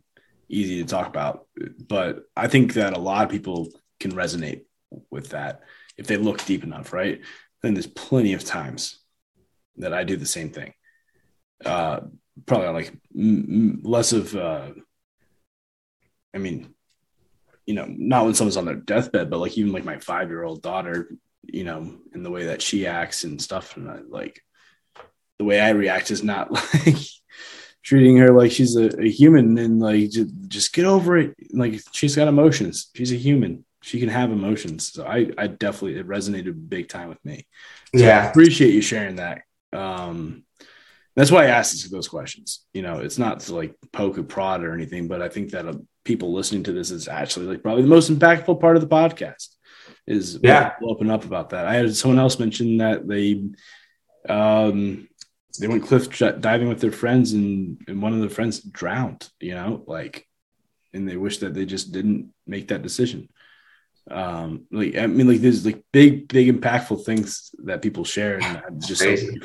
[0.47, 1.47] easy to talk about,
[1.88, 3.69] but I think that a lot of people
[3.99, 4.61] can resonate
[5.09, 5.61] with that
[5.97, 7.21] if they look deep enough, right?
[7.61, 8.99] Then there's plenty of times
[9.77, 10.73] that I do the same thing.
[11.63, 12.01] Uh,
[12.45, 14.71] probably like m- m- less of, uh,
[16.34, 16.73] I mean,
[17.65, 20.43] you know, not when someone's on their deathbed, but like even like my five year
[20.43, 21.11] old daughter,
[21.43, 24.41] you know, in the way that she acts and stuff, and I, like
[25.39, 26.51] the way I react is not
[26.86, 26.97] like
[27.84, 31.36] treating her like she's a, a human and like just, just get over it.
[31.53, 32.89] Like she's got emotions.
[32.95, 33.65] She's a human.
[33.82, 34.91] She can have emotions.
[34.93, 37.47] So I, I definitely it resonated big time with me.
[37.95, 38.29] So I Yeah.
[38.29, 39.41] appreciate you sharing that.
[39.73, 40.43] Um,
[41.16, 42.66] that's why I asked those questions.
[42.74, 45.68] You know, it's not to like poke a prod or anything, but I think that
[45.68, 48.88] uh, people listening to this is actually like probably the most impactful part of the
[48.95, 49.47] podcast.
[50.07, 50.74] Is Yeah.
[50.84, 51.68] open up about that.
[51.68, 53.43] I had someone else mention that they,
[54.28, 55.07] um,
[55.59, 56.09] they went cliff
[56.39, 59.30] diving with their friends and and one of their friends drowned.
[59.39, 60.28] You know, like,
[60.93, 63.30] and they wish that they just didn't make that decision.
[64.09, 68.62] Um, like I mean, like there's like big, big impactful things that people share, and
[68.66, 69.39] I'm just so Crazy.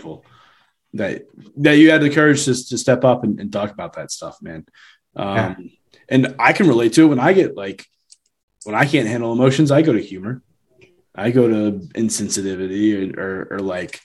[0.96, 1.26] That
[1.58, 4.40] that you had the courage to, to step up and, and talk about that stuff,
[4.42, 4.66] man.
[5.14, 5.54] Um, Yeah.
[6.08, 7.86] and I can relate to it when I get like
[8.64, 10.42] when I can't handle emotions, I go to humor.
[11.14, 14.00] I go to insensitivity or, or, or like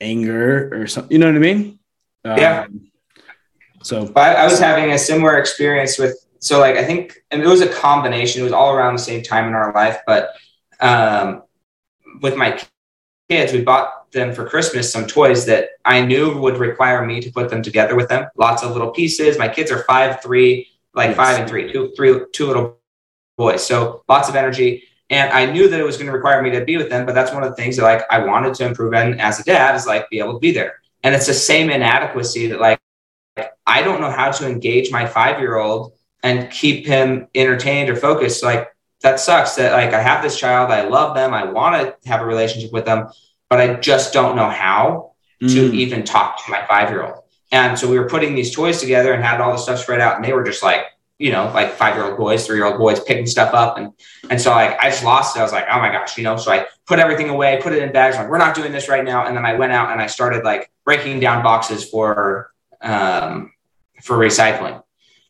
[0.00, 1.12] anger or something.
[1.12, 1.78] You know what I mean?
[2.24, 2.66] Yeah.
[2.66, 2.90] Um,
[3.82, 7.46] so I, I was having a similar experience with so like I think and it
[7.46, 8.40] was a combination.
[8.40, 10.30] It was all around the same time in our life, but
[10.80, 11.42] um,
[12.20, 12.60] with my
[13.28, 17.30] kids, we bought them for Christmas some toys that I knew would require me to
[17.30, 18.28] put them together with them.
[18.36, 19.38] Lots of little pieces.
[19.38, 21.16] My kids are five, three, like Yes.
[21.16, 22.78] five and three, two, three, two little
[23.36, 23.64] boys.
[23.66, 24.84] So lots of energy.
[25.10, 27.14] And I knew that it was going to require me to be with them, but
[27.14, 29.74] that's one of the things that like I wanted to improve in as a dad
[29.74, 30.80] is like be able to be there.
[31.02, 32.80] And it's the same inadequacy that like
[33.66, 35.92] I don't know how to engage my five year old
[36.22, 38.42] and keep him entertained or focused.
[38.42, 38.68] Like
[39.02, 42.20] that sucks that like I have this child, I love them, I want to have
[42.20, 43.08] a relationship with them,
[43.48, 47.22] but I just don't know how to mm, even talk to my five year old.
[47.50, 50.16] And so we were putting these toys together and had all the stuff spread out,
[50.16, 50.82] and they were just like,
[51.18, 53.76] you know, like five year old boys, three year old boys picking stuff up.
[53.78, 53.92] And
[54.30, 55.40] and so like I just lost it.
[55.40, 56.36] I was like, oh my gosh, you know.
[56.36, 59.04] So I put everything away, put it in bags, like, we're not doing this right
[59.04, 59.26] now.
[59.26, 63.52] And then I went out and I started like breaking down boxes for um
[64.02, 64.82] for recycling.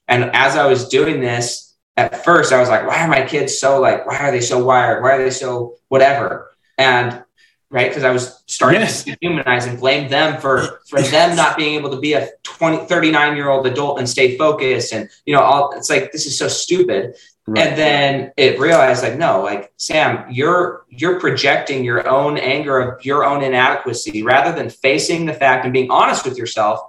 [0.08, 3.58] And as I was doing this, at first I was like, why are my kids
[3.58, 5.02] so like, why are they so wired?
[5.02, 6.50] Why are they so whatever?
[6.76, 7.24] And
[7.70, 9.04] right, because I was starting Yes.
[9.04, 12.86] to humanize and blame them for for them not being able to be a 20,
[12.86, 14.92] 39 year old adult and stay focused.
[14.92, 17.14] And you know, all it's like this is so stupid.
[17.46, 17.66] right.
[17.66, 23.04] And then it realized like, no, like Sam, you're you're projecting your own anger of
[23.04, 26.80] your own inadequacy rather than facing the fact and being honest with yourself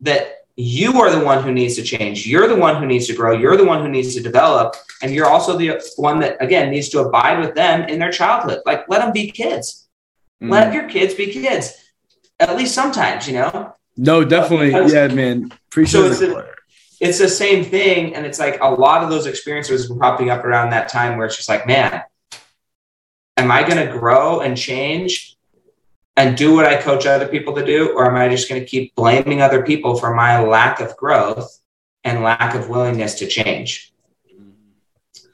[0.00, 2.26] that you are the one who needs to change.
[2.26, 3.32] You're the one who needs to grow.
[3.32, 4.74] You're the one who needs to develop.
[5.02, 8.60] And you're also the one that again needs to abide with them in their childhood.
[8.66, 9.88] Like let them be kids.
[10.42, 10.50] Mm.
[10.50, 11.74] Let your kids be kids.
[12.38, 13.74] At least sometimes, you know?
[13.96, 14.72] no, definitely.
[14.72, 15.52] Was- Yeah, man.
[15.68, 16.46] Appreciate So it's it.
[17.00, 18.14] it's the same thing.
[18.14, 21.26] And it's like a lot of those experiences were popping up around that time where
[21.26, 22.02] it's just like, man,
[23.36, 25.36] am I going to grow and change
[26.16, 27.90] and do what I coach other people to do?
[27.94, 31.58] Or am I just going to keep blaming other people for my lack of growth
[32.04, 33.92] and lack of willingness to change?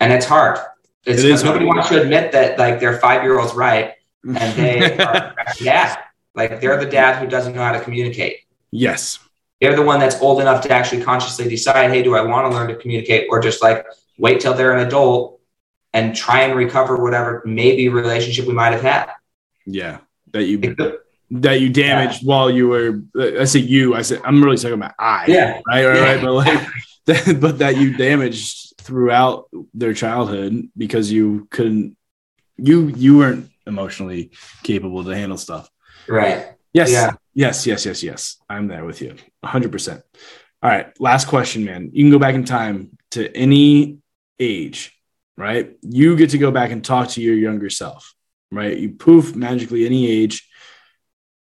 [0.00, 0.58] And it's hard.
[1.04, 1.76] It's It nobody hard.
[1.76, 3.92] wants to admit that like their five year old's right
[4.26, 5.98] and they are dad.
[6.34, 9.18] Like they're the dad who doesn't know how to communicate yes.
[9.60, 12.56] they're the one that's old enough to actually consciously decide, hey, do I want to
[12.56, 13.86] learn to communicate or just like
[14.18, 15.40] wait till they're an adult
[15.92, 19.10] and try and recover whatever maybe relationship we might have had.
[19.64, 19.98] Yeah.
[20.32, 20.76] That you
[21.30, 23.00] that you damaged while you were
[23.40, 25.24] I say you, I said I'm really talking about I.
[25.26, 25.60] Yeah.
[25.66, 26.00] Right, right, Yeah.
[26.02, 26.20] right.
[26.20, 26.68] But like
[27.06, 31.96] that, but that you damaged throughout their childhood because you couldn't
[32.58, 34.30] you you weren't emotionally
[34.62, 35.68] capable to handle stuff.
[36.08, 36.54] Right.
[36.72, 36.90] Yes.
[36.90, 37.12] Yeah.
[37.34, 38.38] Yes, yes, yes, yes.
[38.48, 39.14] I'm there with you.
[39.44, 40.02] 100%.
[40.62, 41.90] All right, last question, man.
[41.92, 43.98] You can go back in time to any
[44.40, 44.98] age,
[45.36, 45.76] right?
[45.82, 48.14] You get to go back and talk to your younger self,
[48.50, 48.76] right?
[48.76, 50.48] You poof magically any age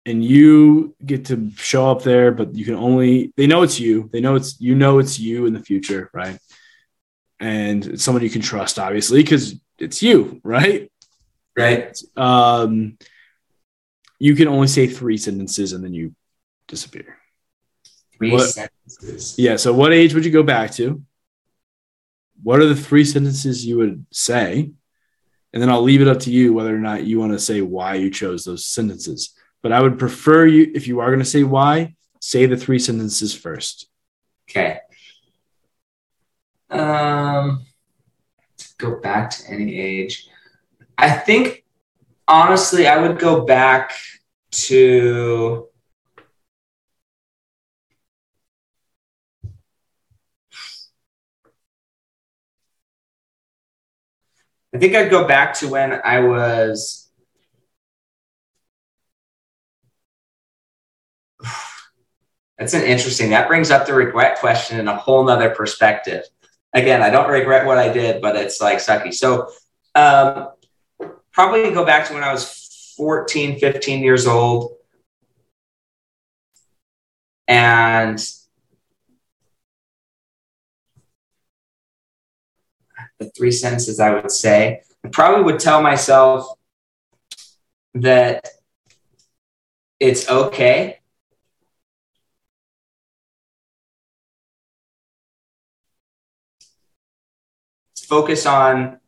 [0.06, 4.08] and you get to show up there, but you can only they know it's you.
[4.12, 6.38] They know it's you know it's you in the future, right?
[7.40, 10.89] And it's someone you can trust, obviously, because it's you, right?
[11.60, 11.98] Right.
[12.16, 12.98] Um,
[14.18, 16.14] you can only say three sentences and then you
[16.68, 17.16] disappear.
[18.16, 19.38] Three What- sentences.
[19.38, 19.56] Yeah.
[19.56, 21.02] So, what age would you go back to?
[22.42, 24.72] What are the three sentences you would say?
[25.52, 27.60] And then I'll leave it up to you whether or not you want to say
[27.60, 29.34] why you chose those sentences.
[29.62, 32.78] But I would prefer you, if you are going to say why, say the three
[32.78, 33.88] sentences first.
[34.48, 34.78] Okay.
[36.70, 37.66] Um,
[38.78, 40.28] go back to any age.
[41.00, 41.64] I think
[42.28, 43.94] honestly, I would go back
[44.50, 45.66] to
[54.74, 57.10] I think I'd go back to when I was.
[62.58, 63.30] That's an interesting.
[63.30, 66.24] That brings up the regret question in a whole nother perspective.
[66.74, 69.14] Again, I don't regret what I did, but it's like sucky.
[69.14, 69.48] So,
[69.94, 70.50] um,
[71.32, 74.76] probably go back to when I was 14, 15 years old.
[77.48, 78.22] And
[83.18, 84.82] the three sentences I would say.
[85.04, 86.46] I probably would tell myself
[87.94, 88.46] that
[89.98, 90.98] it's okay.
[98.08, 98.99] Focus on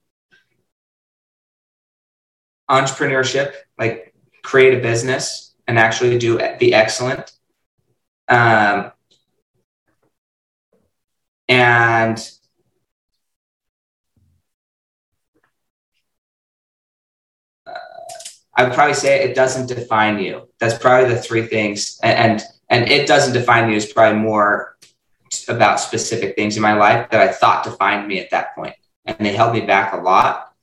[2.72, 7.32] entrepreneurship, like create a business and actually do be excellent.
[8.28, 8.92] Um,
[11.48, 12.30] and
[18.54, 20.48] I would probably say it doesn't define you.
[20.58, 21.98] That's probably the three things.
[22.02, 24.76] And, and, and it doesn't define you is probably more
[25.48, 28.74] about specific things in my life that I thought defined me at that point.
[29.04, 30.54] And they held me back a lot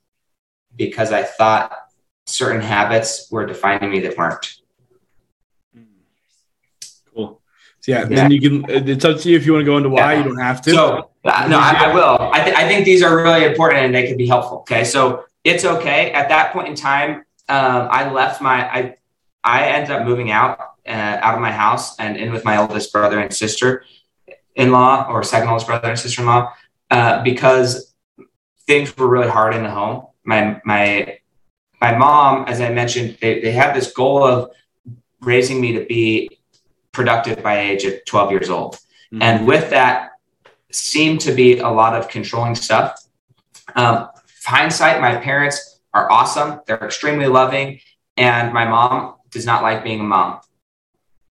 [0.75, 1.88] because I thought
[2.29, 4.55] certain habits were defining me that weren't.
[7.13, 7.41] Cool.
[7.79, 8.05] So yeah, yeah.
[8.07, 10.19] then you can, it's up to you if you want to go into why, yeah.
[10.19, 10.71] you don't have to.
[10.71, 12.31] So, uh, no, I, I will.
[12.31, 14.59] I, th- I think these are really important and they could be helpful.
[14.59, 14.83] Okay.
[14.83, 16.11] So it's okay.
[16.11, 18.95] At that point in time, um, I left my I
[19.43, 22.91] I ended up moving out uh, out of my house and in with my oldest
[22.93, 23.83] brother and sister
[24.55, 26.53] in law or second oldest brother and sister in law
[26.91, 27.93] uh, because
[28.67, 30.05] things were really hard in the home.
[30.23, 31.19] My my
[31.81, 34.51] my mom, as I mentioned, they, they had this goal of
[35.21, 36.29] raising me to be
[36.91, 38.75] productive by age of 12 years old.
[38.75, 39.21] Mm-hmm.
[39.21, 40.11] And with that
[40.71, 42.99] seemed to be a lot of controlling stuff.
[43.75, 44.09] Um,
[44.45, 46.61] hindsight, my parents are awesome.
[46.65, 47.79] They're extremely loving.
[48.17, 50.41] And my mom does not like being a mom.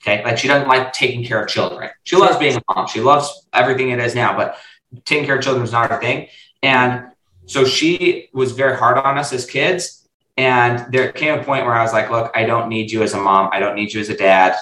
[0.02, 0.24] Okay.
[0.24, 1.90] Like she doesn't like taking care of children.
[2.04, 2.86] She loves being a mom.
[2.86, 4.56] She loves everything it is now, but
[5.04, 6.28] taking care of children is not her thing.
[6.62, 7.08] And
[7.46, 9.99] so she was very hard on us as kids.
[10.40, 13.12] And there came a point where I was like, look, I don't need you as
[13.12, 13.50] a mom.
[13.52, 14.56] I don't need you as a dad.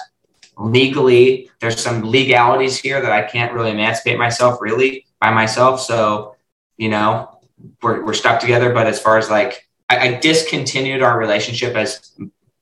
[0.57, 5.79] Legally, there's some legalities here that I can't really emancipate myself really by myself.
[5.79, 6.35] So,
[6.75, 7.39] you know,
[7.81, 8.73] we're, we're stuck together.
[8.73, 12.11] But as far as like I, I discontinued our relationship as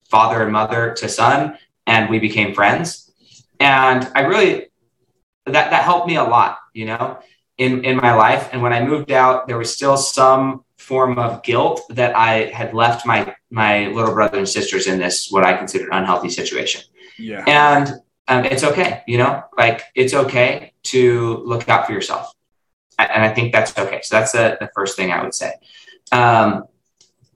[0.04, 1.58] father and mother to son,
[1.88, 3.12] and we became friends.
[3.60, 4.68] And I really
[5.48, 7.18] that that helped me a lot, you know,
[7.58, 8.50] in in my life.
[8.52, 12.74] And when I moved out, there was still some form of guilt that I had
[12.74, 16.82] left my my little brother and sisters in this what I considered unhealthy situation.
[17.20, 17.44] Yeah.
[17.46, 17.94] And
[18.30, 22.34] um, it's okay, you know, like it's okay to look out for yourself,
[22.98, 24.02] and I think that's okay.
[24.04, 25.54] So that's the, the first thing I would say.
[26.12, 26.66] Um,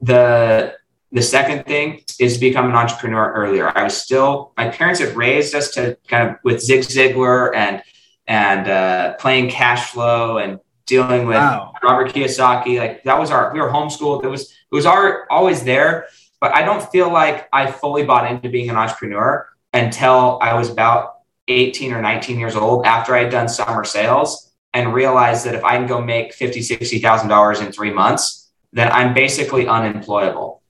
[0.02, 0.76] the
[1.12, 3.72] the second thing is to become an entrepreneur earlier.
[3.78, 7.84] I was still my parents had raised us to kind of with Zig Ziglar and
[8.28, 10.60] and uh, playing cash flow and
[10.91, 11.73] dealing with wow.
[11.81, 12.77] Robert Kiyosaki.
[12.77, 14.23] Like that was our we were homeschooled.
[14.23, 16.07] It was it was our, always there.
[16.41, 20.69] But I don't feel like I fully bought into being an entrepreneur until I was
[20.69, 25.55] about 18 or 19 years old after I had done summer sales and realized that
[25.55, 30.61] if I can go make 50, 60,000 dollars in three months, then I'm basically unemployable.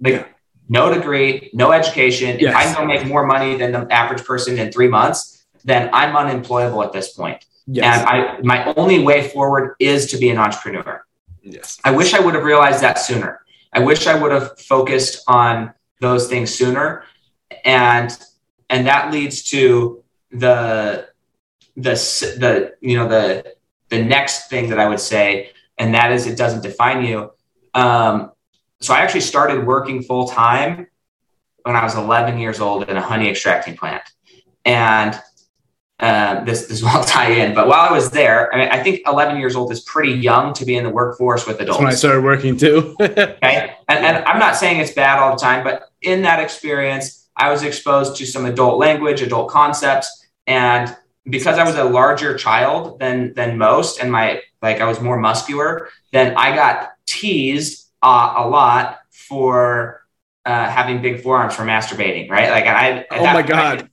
[0.00, 0.26] Like yeah.
[0.68, 2.38] no degree, no education.
[2.40, 2.50] Yes.
[2.50, 5.90] If I can go make more money than the average person in three months, then
[5.92, 7.44] I'm unemployable at this point.
[7.66, 8.00] Yes.
[8.00, 11.04] And I my only way forward is to be an entrepreneur.
[11.42, 11.80] Yes.
[11.84, 13.40] I wish I would have realized that sooner.
[13.72, 17.04] I wish I would have focused on those things sooner.
[17.64, 18.16] And
[18.68, 21.08] and that leads to the
[21.76, 21.94] the
[22.38, 23.54] the you know the
[23.88, 27.32] the next thing that I would say and that is it doesn't define you.
[27.74, 28.32] Um,
[28.80, 30.86] so I actually started working full time
[31.62, 34.02] when I was 11 years old in a honey extracting plant,
[34.64, 35.18] and
[36.02, 37.54] uh, this this will tie in.
[37.54, 40.52] But while I was there, I mean, I think 11 years old is pretty young
[40.54, 41.78] to be in the workforce with adults.
[41.78, 42.96] That's when I started working too.
[43.00, 47.28] okay, and, and I'm not saying it's bad all the time, but in that experience,
[47.36, 50.94] I was exposed to some adult language, adult concepts, and
[51.30, 55.18] because I was a larger child than than most, and my like I was more
[55.18, 60.04] muscular, then I got teased uh, a lot for
[60.44, 62.28] uh, having big forearms for masturbating.
[62.28, 62.50] Right?
[62.50, 63.06] Like I.
[63.12, 63.88] Oh my god.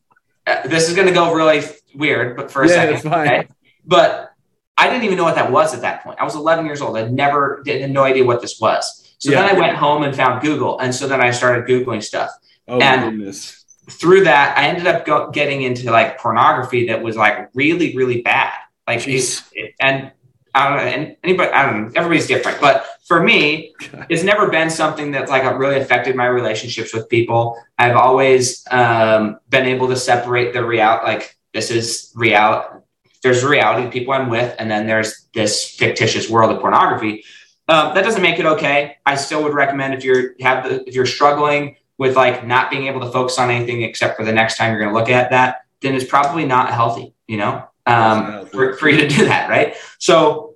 [0.48, 1.62] uh, this is going to go really
[1.96, 3.48] weird, but for a yeah, second, okay?
[3.86, 4.34] But
[4.78, 6.20] I didn't even know what that was at that point.
[6.20, 6.98] I was 11 years old.
[6.98, 9.14] I never did no idea what this was.
[9.20, 9.42] So yeah.
[9.42, 12.32] then I went home and found Google, and so then I started googling stuff.
[12.68, 13.60] Oh and goodness
[13.90, 18.22] through that, I ended up go- getting into like pornography that was like really, really
[18.22, 18.54] bad.
[18.88, 19.44] Like, it,
[19.80, 20.12] and
[20.56, 22.60] I don't know, and anybody, I don't know, everybody's different.
[22.60, 23.74] But for me,
[24.10, 27.62] it's never been something that's like really affected my relationships with people.
[27.78, 32.80] I've always um, been able to separate the real, like this is reality.
[33.22, 37.24] There's reality of people I'm with, and then there's this fictitious world of pornography.
[37.68, 38.98] Um, that doesn't make it okay.
[39.06, 42.88] I still would recommend if you're have the if you're struggling with like not being
[42.88, 45.32] able to focus on anything except for the next time you're going to look at
[45.32, 47.14] that, then it's probably not healthy.
[47.28, 49.76] You know, um, for, for you to do that, right?
[50.00, 50.56] So,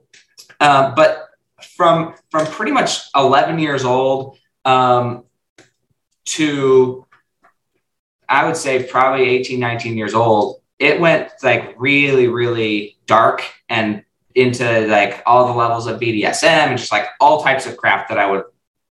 [0.59, 1.29] um, but
[1.75, 5.25] from from pretty much 11 years old um,
[6.25, 7.05] to
[8.27, 14.03] I would say probably 18, 19 years old, it went like really, really dark and
[14.35, 18.17] into like all the levels of BDSM and just like all types of crap that
[18.17, 18.43] I would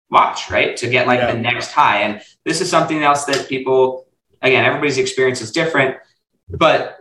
[0.10, 0.78] watch, right?
[0.78, 1.32] To get like yeah.
[1.32, 2.02] the next high.
[2.02, 4.06] And this is something else that people,
[4.42, 5.98] again, everybody's experience is different.
[6.50, 7.00] But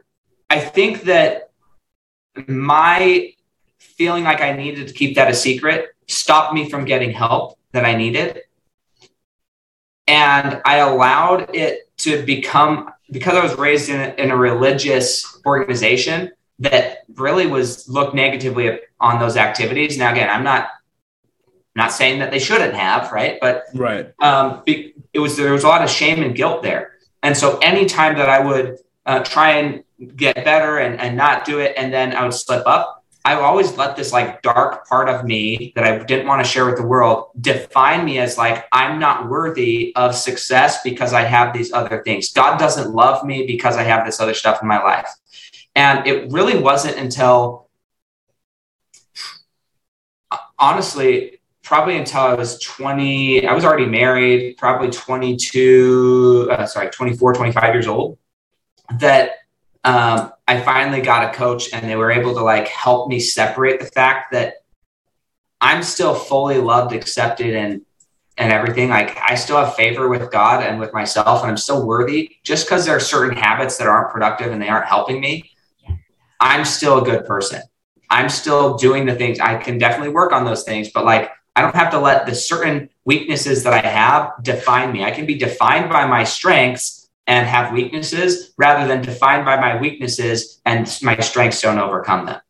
[0.49, 1.51] I think that
[2.47, 3.33] my
[3.79, 7.85] feeling like I needed to keep that a secret stopped me from getting help that
[7.85, 8.41] I needed.
[10.07, 15.41] And I allowed it to become, because I was raised in a, in a religious
[15.45, 19.99] organization that really was looked negatively on those activities.
[19.99, 20.69] Now, again, I'm not
[21.75, 23.39] not saying that they shouldn't have, right?
[23.41, 26.93] But right, um, it was there was a lot of shame and guilt there,
[27.23, 29.85] and so anytime that I would uh, try and
[30.17, 33.77] get better and, and not do it, and then I would slip up, I always
[33.77, 36.87] let this like dark part of me that I didn't want to share with the
[36.87, 42.03] world define me as like, I'm not worthy of success because I have these other
[42.03, 42.33] things.
[42.33, 45.09] God doesn't love me because I have this other stuff in my life.
[45.75, 47.69] And it really wasn't until,
[50.59, 57.35] honestly, probably until I was 20, I was already married, probably 22, uh, sorry, 24,
[57.35, 58.19] 25 years old,
[58.99, 59.33] that
[59.85, 63.81] um, I finally got a coach and they were able to like help me separate
[63.81, 64.55] the fact that
[65.61, 67.83] I'm still fully loved, accepted, and
[68.37, 68.89] and everything.
[68.89, 72.37] Like I still have favor with God and with myself, and I'm still worthy.
[72.43, 75.51] Just because there are certain habits that aren't productive and they aren't helping me,
[76.41, 77.63] I'm still a good person.
[78.11, 79.39] I'm still doing the things.
[79.41, 82.35] I can definitely work on those things, but like I don't have to let the
[82.35, 85.05] certain weaknesses that I have define me.
[85.05, 89.81] I can be defined by my strengths and have weaknesses rather than defined by my
[89.81, 92.41] weaknesses and my strengths don't overcome them.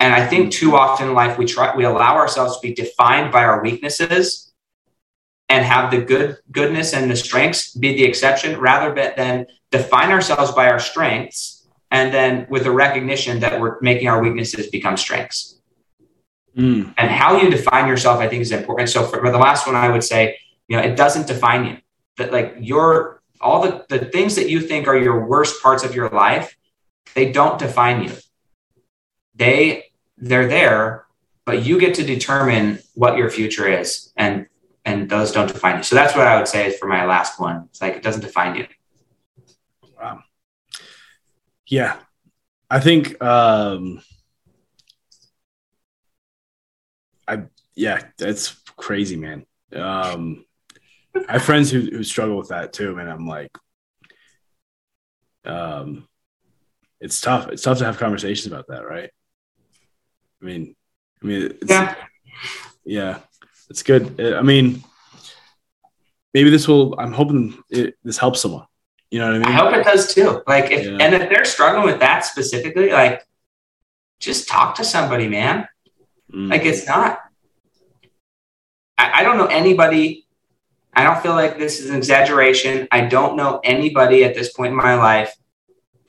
[0.00, 3.32] And I think too often in life we try we allow ourselves to be defined
[3.32, 4.52] by our weaknesses
[5.48, 10.50] and have the good goodness and the strengths be the exception rather than define ourselves
[10.52, 15.60] by our strengths and then with the recognition that we're making our weaknesses become strengths.
[16.56, 16.94] Mm.
[16.98, 18.88] And how you define yourself, I think, is important.
[18.88, 20.36] So for, for the last one, I would say,
[20.68, 21.76] you know, it doesn't define you.
[22.18, 25.94] That like your all the, the things that you think are your worst parts of
[25.94, 26.56] your life,
[27.14, 28.12] they don't define you.
[29.34, 29.86] They
[30.16, 31.06] they're there,
[31.44, 34.12] but you get to determine what your future is.
[34.16, 34.46] And
[34.84, 35.82] and those don't define you.
[35.82, 37.68] So that's what I would say for my last one.
[37.70, 38.66] It's like it doesn't define you.
[40.00, 40.22] Wow.
[41.66, 41.96] Yeah.
[42.70, 44.00] I think um
[47.26, 49.46] I yeah, that's crazy, man.
[49.74, 50.44] Um
[51.14, 53.50] I have friends who, who struggle with that too, and I'm like,
[55.44, 56.08] um,
[57.00, 57.48] it's tough.
[57.48, 59.10] It's tough to have conversations about that, right?
[60.40, 60.74] I mean,
[61.22, 61.94] I mean, yeah,
[62.84, 63.18] yeah,
[63.68, 64.20] it's good.
[64.20, 64.82] I mean,
[66.32, 66.98] maybe this will.
[66.98, 68.66] I'm hoping it, this helps someone.
[69.10, 69.48] You know what I mean?
[69.48, 70.42] I hope it does too.
[70.46, 70.96] Like, if yeah.
[70.98, 73.26] and if they're struggling with that specifically, like,
[74.20, 75.68] just talk to somebody, man.
[76.32, 76.48] Mm.
[76.48, 77.20] Like, it's not.
[78.96, 80.21] I, I don't know anybody
[80.94, 82.86] I don't feel like this is an exaggeration.
[82.90, 85.34] I don't know anybody at this point in my life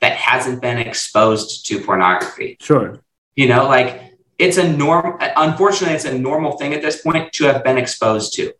[0.00, 2.58] that hasn't been exposed to pornography.
[2.60, 3.00] Sure.
[3.36, 4.02] You know, like
[4.38, 5.16] it's a norm.
[5.20, 8.52] Unfortunately, it's a normal thing at this point to have been exposed to.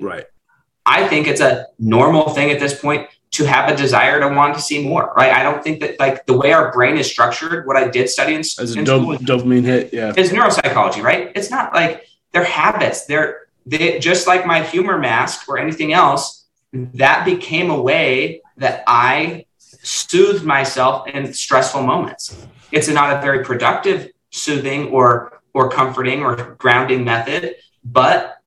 [0.00, 0.24] Right.
[0.86, 4.54] I think it's a normal thing at this point to have a desire to want
[4.54, 5.12] to see more.
[5.16, 5.32] Right.
[5.32, 7.66] I don't think that like the way our brain is structured.
[7.66, 11.02] What I did study in, as a in dop- dopamine hit, yeah, is neuropsychology.
[11.02, 11.32] Right.
[11.34, 13.04] It's not like they're habits.
[13.04, 18.84] They're they just like my humor mask or anything else, that became a way that
[18.86, 22.46] I soothed myself in stressful moments.
[22.72, 28.38] It's not a very productive soothing or or comforting or grounding method, but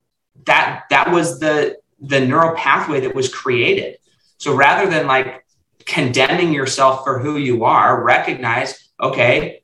[0.46, 3.98] that that was the the neural pathway that was created.
[4.38, 5.46] So rather than like
[5.86, 9.59] condemning yourself for who you are, recognize, okay,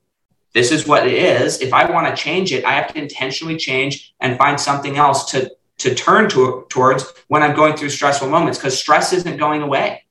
[0.56, 1.62] this is what it is.
[1.62, 5.30] If I want to change it, I have to intentionally change and find something else
[5.32, 9.62] to to turn to, towards when I'm going through stressful moments because stress isn't going
[9.62, 10.06] away.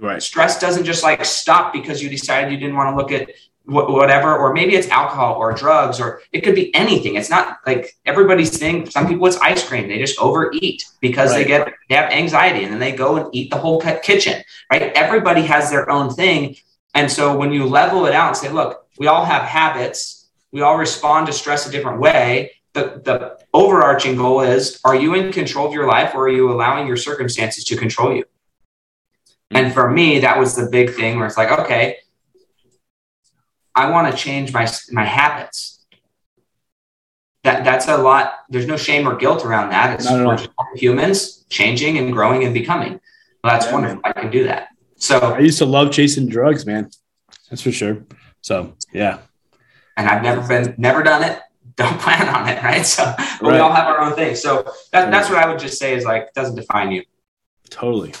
[0.00, 0.22] Right.
[0.22, 3.30] Stress doesn't just like stop because you decided you didn't want to look at
[3.64, 7.16] wh- whatever, or maybe it's alcohol or drugs, or it could be anything.
[7.16, 8.88] It's not like everybody's thing.
[8.88, 9.88] Some people it's ice cream.
[9.88, 13.50] They just overeat because they get they have anxiety, and then they go and eat
[13.50, 14.44] the whole kitchen.
[14.70, 14.92] Right?
[14.94, 16.54] Everybody has their own thing,
[16.94, 20.28] and so when you level it out and say, look, we all have habits.
[20.52, 22.52] We all respond to stress a different way.
[22.74, 26.52] The, the overarching goal is are you in control of your life or are you
[26.52, 28.24] allowing your circumstances to control you?
[29.50, 31.98] And for me, that was the big thing where it's like, okay,
[33.74, 35.84] I want to change my my habits.
[37.44, 38.34] That that's a lot.
[38.48, 39.94] There's no shame or guilt around that.
[39.94, 40.32] It's Not at all.
[40.32, 43.00] we're just humans changing and growing and becoming.
[43.42, 44.00] Well, that's Yeah, wonderful.
[44.02, 44.12] man.
[44.16, 44.68] I can do that.
[44.96, 46.90] So, I used to love chasing drugs, man.
[47.50, 47.98] That's for sure.
[48.44, 49.20] So yeah,
[49.96, 51.40] and I've never been, never done it.
[51.76, 52.84] Don't plan on it, right?
[52.84, 54.36] So but we all have our own thing.
[54.36, 57.04] So that, that's what I would just say is like doesn't define you.
[57.70, 58.12] totally.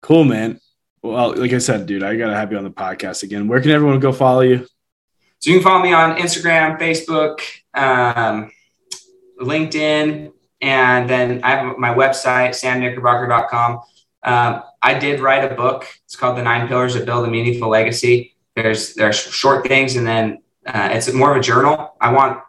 [0.00, 0.58] Cool, man.
[1.02, 3.46] Well, like I said, dude, I gotta have you on the podcast again.
[3.46, 4.66] Where can everyone go follow you?
[5.40, 7.40] So you can follow me on Instagram, Facebook,
[7.74, 8.50] um,
[9.38, 10.32] LinkedIn,
[10.62, 13.80] and then I have my website, samknickerbocker.com.
[14.22, 15.86] Um, I did write a book.
[16.06, 18.35] It's called The Nine Pillars That Build a Meaningful Legacy.
[18.56, 21.94] There's there's short things, and then uh, it's more of a journal.
[22.00, 22.40] I want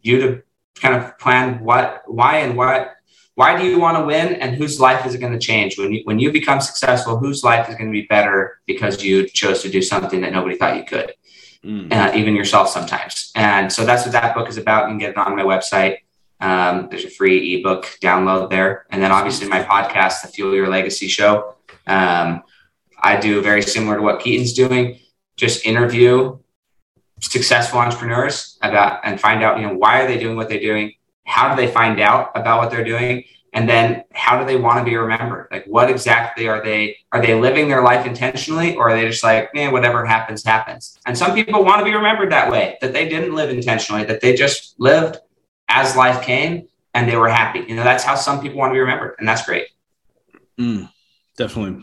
[0.00, 0.42] you to
[0.80, 2.92] kind of plan what, why, and what.
[3.34, 5.92] Why do you want to win, and whose life is it going to change when
[5.92, 7.18] you when you become successful?
[7.18, 10.56] Whose life is going to be better because you chose to do something that nobody
[10.56, 11.12] thought you could?
[11.90, 13.32] uh, even yourself sometimes.
[13.34, 14.84] And so that's what that book is about.
[14.84, 15.98] You can get it on my website.
[16.40, 18.86] Um, there's a free ebook download there.
[18.90, 21.56] And then obviously my podcast, the Fuel Your Legacy Show.
[21.86, 22.42] Um,
[23.02, 25.00] I do very similar to what Keaton's doing,
[25.36, 26.38] just interview
[27.20, 30.92] successful entrepreneurs about and find out, you know, why are they doing what they're doing?
[31.24, 33.24] How do they find out about what they're doing?
[33.52, 35.48] And then how do they want to be remembered?
[35.50, 39.24] Like what exactly are they are they living their life intentionally or are they just
[39.24, 40.98] like, man, whatever happens, happens?
[41.06, 44.20] And some people want to be remembered that way, that they didn't live intentionally, that
[44.20, 45.18] they just lived
[45.68, 47.64] as life came and they were happy.
[47.66, 49.16] You know, that's how some people want to be remembered.
[49.18, 49.68] And that's great.
[50.58, 50.90] Mm,
[51.36, 51.82] definitely.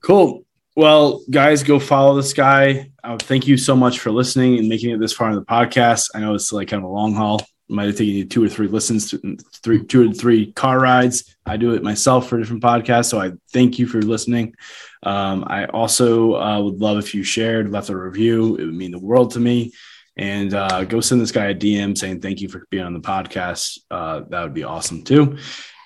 [0.00, 0.44] Cool.
[0.80, 2.90] Well, guys, go follow this guy.
[3.04, 6.08] Uh, thank you so much for listening and making it this far in the podcast.
[6.14, 7.40] I know it's like kind of a long haul.
[7.40, 10.80] It might have taken you two or three listens, to, three, two or three car
[10.80, 11.36] rides.
[11.44, 13.10] I do it myself for different podcasts.
[13.10, 14.54] So I thank you for listening.
[15.02, 18.56] Um, I also uh, would love if you shared, left a review.
[18.56, 19.74] It would mean the world to me.
[20.16, 23.00] And uh, go send this guy a DM saying thank you for being on the
[23.00, 23.80] podcast.
[23.90, 25.36] Uh, that would be awesome too.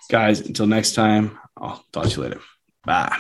[0.09, 2.40] Guys, until next time, I'll talk to you later.
[2.84, 3.18] Bye.